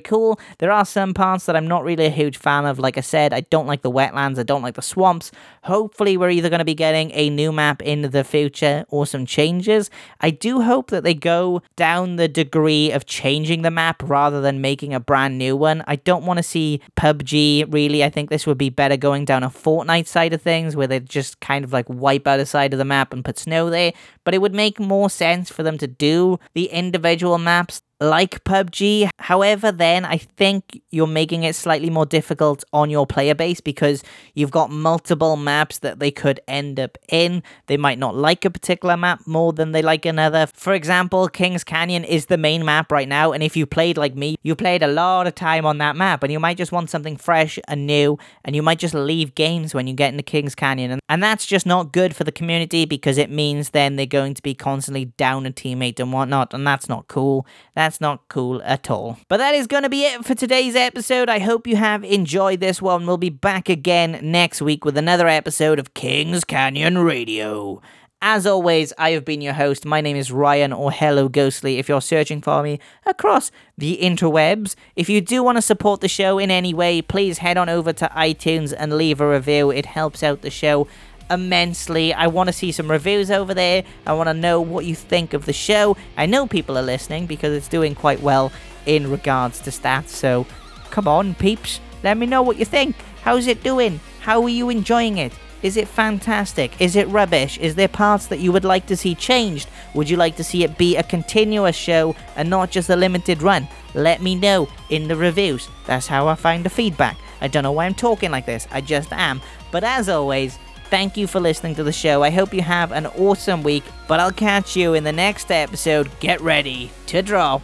cool. 0.00 0.40
There 0.58 0.72
are 0.72 0.84
some 0.84 1.14
parts 1.14 1.46
that 1.46 1.54
I'm 1.54 1.68
not 1.68 1.84
really 1.84 2.06
a 2.06 2.10
huge 2.10 2.36
fan 2.36 2.64
of. 2.64 2.78
Like 2.78 2.98
I 2.98 3.02
said, 3.02 3.32
I 3.32 3.42
don't 3.42 3.66
like 3.66 3.82
the 3.82 3.90
wetlands, 3.90 4.38
I 4.38 4.42
don't 4.42 4.62
like 4.62 4.74
the 4.74 4.82
swamps. 4.82 5.30
Hopefully, 5.64 6.16
we're 6.16 6.30
either 6.30 6.48
going 6.48 6.58
to 6.58 6.64
be 6.64 6.74
getting 6.74 7.12
a 7.12 7.30
new 7.30 7.52
map 7.52 7.82
in 7.82 8.02
the 8.10 8.24
future 8.24 8.84
or 8.88 9.06
some 9.06 9.26
changes. 9.26 9.90
I 10.20 10.30
do 10.30 10.62
hope 10.62 10.90
that 10.90 11.04
they 11.04 11.14
go 11.14 11.62
down 11.76 12.16
the 12.16 12.28
degree 12.28 12.90
of 12.90 13.06
changing 13.06 13.62
the 13.62 13.70
map 13.70 14.02
rather 14.02 14.40
than 14.40 14.60
making 14.60 14.94
a 14.94 15.00
brand 15.00 15.38
new 15.38 15.56
one. 15.56 15.84
I 15.86 15.96
don't 15.96 16.24
want 16.24 16.38
to 16.38 16.42
see 16.42 16.80
PUBG 16.96 17.72
really. 17.82 18.04
I 18.04 18.10
think 18.10 18.30
this 18.30 18.46
would 18.46 18.58
be 18.58 18.70
better 18.70 18.96
going 18.96 19.24
down 19.24 19.42
a 19.42 19.50
Fortnite 19.50 20.06
side 20.06 20.32
of 20.32 20.42
things 20.42 20.76
where 20.76 20.86
they 20.86 21.00
just 21.00 21.40
kind 21.40 21.64
of 21.64 21.72
like 21.72 21.88
wipe 21.88 22.26
out 22.26 22.40
a 22.40 22.46
side 22.46 22.72
of 22.72 22.78
the 22.78 22.84
map 22.84 23.12
and 23.12 23.24
put 23.24 23.38
snow 23.38 23.70
there. 23.70 23.92
But 24.24 24.34
it 24.34 24.40
would 24.40 24.54
make 24.54 24.78
more 24.78 25.10
sense 25.10 25.50
for 25.50 25.62
them 25.62 25.78
to 25.78 25.86
do 25.86 26.38
the 26.54 26.66
individual 26.66 27.38
maps 27.38 27.82
like 28.02 28.44
PUBG. 28.44 29.08
However, 29.18 29.72
then 29.72 30.04
I 30.04 30.18
think 30.18 30.82
you're 30.90 31.06
making 31.06 31.44
it 31.44 31.54
slightly 31.54 31.88
more 31.88 32.04
difficult 32.04 32.64
on 32.72 32.90
your 32.90 33.06
player 33.06 33.34
base 33.34 33.60
because 33.60 34.02
you've 34.34 34.50
got 34.50 34.70
multiple 34.70 35.36
maps 35.36 35.78
that 35.78 36.00
they 36.00 36.10
could 36.10 36.40
end 36.48 36.80
up 36.80 36.98
in. 37.08 37.42
They 37.66 37.76
might 37.76 37.98
not 37.98 38.16
like 38.16 38.44
a 38.44 38.50
particular 38.50 38.96
map 38.96 39.26
more 39.26 39.52
than 39.52 39.72
they 39.72 39.82
like 39.82 40.04
another. 40.04 40.48
For 40.52 40.74
example, 40.74 41.28
Kings 41.28 41.64
Canyon 41.64 42.04
is 42.04 42.26
the 42.26 42.36
main 42.36 42.64
map 42.64 42.90
right 42.90 43.08
now, 43.08 43.32
and 43.32 43.42
if 43.42 43.56
you 43.56 43.66
played 43.66 43.96
like 43.96 44.14
me, 44.14 44.36
you 44.42 44.54
played 44.56 44.82
a 44.82 44.88
lot 44.88 45.26
of 45.26 45.34
time 45.34 45.64
on 45.64 45.78
that 45.78 45.96
map, 45.96 46.22
and 46.22 46.32
you 46.32 46.40
might 46.40 46.56
just 46.56 46.72
want 46.72 46.90
something 46.90 47.16
fresh 47.16 47.58
and 47.68 47.86
new, 47.86 48.18
and 48.44 48.56
you 48.56 48.62
might 48.62 48.78
just 48.78 48.94
leave 48.94 49.34
games 49.34 49.74
when 49.74 49.86
you 49.86 49.94
get 49.94 50.12
into 50.12 50.22
Kings 50.22 50.54
Canyon. 50.54 50.90
And, 50.90 51.00
and 51.08 51.22
that's 51.22 51.46
just 51.46 51.66
not 51.66 51.92
good 51.92 52.16
for 52.16 52.24
the 52.24 52.32
community 52.32 52.84
because 52.84 53.18
it 53.18 53.30
means 53.30 53.70
then 53.70 53.96
they're 53.96 54.06
going 54.06 54.34
to 54.34 54.42
be 54.42 54.54
constantly 54.54 55.06
down 55.06 55.46
a 55.46 55.52
teammate 55.52 56.00
and 56.00 56.12
whatnot, 56.12 56.52
and 56.52 56.66
that's 56.66 56.88
not 56.88 57.08
cool. 57.08 57.46
That's 57.74 57.91
that's 57.92 58.00
not 58.00 58.26
cool 58.28 58.62
at 58.64 58.90
all. 58.90 59.18
But 59.28 59.36
that 59.36 59.54
is 59.54 59.66
going 59.66 59.82
to 59.82 59.90
be 59.90 60.04
it 60.04 60.24
for 60.24 60.34
today's 60.34 60.74
episode. 60.74 61.28
I 61.28 61.40
hope 61.40 61.66
you 61.66 61.76
have 61.76 62.02
enjoyed 62.04 62.60
this 62.60 62.80
one. 62.80 63.06
We'll 63.06 63.18
be 63.18 63.28
back 63.28 63.68
again 63.68 64.18
next 64.22 64.62
week 64.62 64.82
with 64.86 64.96
another 64.96 65.28
episode 65.28 65.78
of 65.78 65.92
Kings 65.92 66.42
Canyon 66.42 66.96
Radio. 66.96 67.82
As 68.22 68.46
always, 68.46 68.94
I 68.96 69.10
have 69.10 69.26
been 69.26 69.42
your 69.42 69.52
host. 69.52 69.84
My 69.84 70.00
name 70.00 70.16
is 70.16 70.32
Ryan 70.32 70.72
or 70.72 70.90
Hello 70.90 71.28
Ghostly 71.28 71.78
if 71.78 71.86
you're 71.86 72.00
searching 72.00 72.40
for 72.40 72.62
me 72.62 72.80
across 73.04 73.50
the 73.76 73.98
interwebs. 74.00 74.74
If 74.96 75.10
you 75.10 75.20
do 75.20 75.42
want 75.42 75.58
to 75.58 75.62
support 75.62 76.00
the 76.00 76.08
show 76.08 76.38
in 76.38 76.50
any 76.50 76.72
way, 76.72 77.02
please 77.02 77.38
head 77.38 77.58
on 77.58 77.68
over 77.68 77.92
to 77.92 78.10
iTunes 78.16 78.72
and 78.74 78.96
leave 78.96 79.20
a 79.20 79.28
review. 79.28 79.70
It 79.70 79.84
helps 79.84 80.22
out 80.22 80.40
the 80.40 80.50
show 80.50 80.86
immensely. 81.30 82.12
I 82.14 82.26
want 82.26 82.48
to 82.48 82.52
see 82.52 82.72
some 82.72 82.90
reviews 82.90 83.30
over 83.30 83.54
there. 83.54 83.84
I 84.06 84.12
want 84.12 84.28
to 84.28 84.34
know 84.34 84.60
what 84.60 84.84
you 84.84 84.94
think 84.94 85.34
of 85.34 85.46
the 85.46 85.52
show. 85.52 85.96
I 86.16 86.26
know 86.26 86.46
people 86.46 86.76
are 86.78 86.82
listening 86.82 87.26
because 87.26 87.52
it's 87.54 87.68
doing 87.68 87.94
quite 87.94 88.20
well 88.20 88.52
in 88.86 89.10
regards 89.10 89.60
to 89.60 89.70
stats. 89.70 90.08
So 90.08 90.46
come 90.90 91.08
on, 91.08 91.34
peeps. 91.34 91.80
Let 92.02 92.16
me 92.16 92.26
know 92.26 92.42
what 92.42 92.56
you 92.56 92.64
think. 92.64 92.96
How's 93.22 93.46
it 93.46 93.62
doing? 93.62 94.00
How 94.20 94.42
are 94.42 94.48
you 94.48 94.68
enjoying 94.68 95.18
it? 95.18 95.32
Is 95.62 95.76
it 95.76 95.86
fantastic? 95.86 96.80
Is 96.80 96.96
it 96.96 97.06
rubbish? 97.08 97.56
Is 97.58 97.76
there 97.76 97.86
parts 97.86 98.26
that 98.26 98.40
you 98.40 98.50
would 98.50 98.64
like 98.64 98.86
to 98.86 98.96
see 98.96 99.14
changed? 99.14 99.68
Would 99.94 100.10
you 100.10 100.16
like 100.16 100.34
to 100.36 100.44
see 100.44 100.64
it 100.64 100.76
be 100.76 100.96
a 100.96 101.04
continuous 101.04 101.76
show 101.76 102.16
and 102.34 102.50
not 102.50 102.72
just 102.72 102.90
a 102.90 102.96
limited 102.96 103.42
run? 103.42 103.68
Let 103.94 104.20
me 104.22 104.34
know 104.34 104.68
in 104.90 105.06
the 105.06 105.14
reviews. 105.14 105.68
That's 105.86 106.08
how 106.08 106.26
I 106.26 106.34
find 106.34 106.64
the 106.64 106.70
feedback. 106.70 107.16
I 107.40 107.46
don't 107.46 107.62
know 107.62 107.72
why 107.72 107.86
I'm 107.86 107.94
talking 107.94 108.32
like 108.32 108.46
this, 108.46 108.66
I 108.72 108.80
just 108.80 109.12
am. 109.12 109.40
But 109.70 109.84
as 109.84 110.08
always, 110.08 110.58
Thank 110.92 111.16
you 111.16 111.26
for 111.26 111.40
listening 111.40 111.74
to 111.76 111.84
the 111.84 111.90
show. 111.90 112.22
I 112.22 112.28
hope 112.28 112.52
you 112.52 112.60
have 112.60 112.92
an 112.92 113.06
awesome 113.06 113.62
week, 113.62 113.82
but 114.06 114.20
I'll 114.20 114.30
catch 114.30 114.76
you 114.76 114.92
in 114.92 115.04
the 115.04 115.10
next 115.10 115.50
episode. 115.50 116.10
Get 116.20 116.38
ready 116.42 116.90
to 117.06 117.22
drop. 117.22 117.62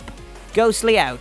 Ghostly 0.55 0.99
out. 0.99 1.21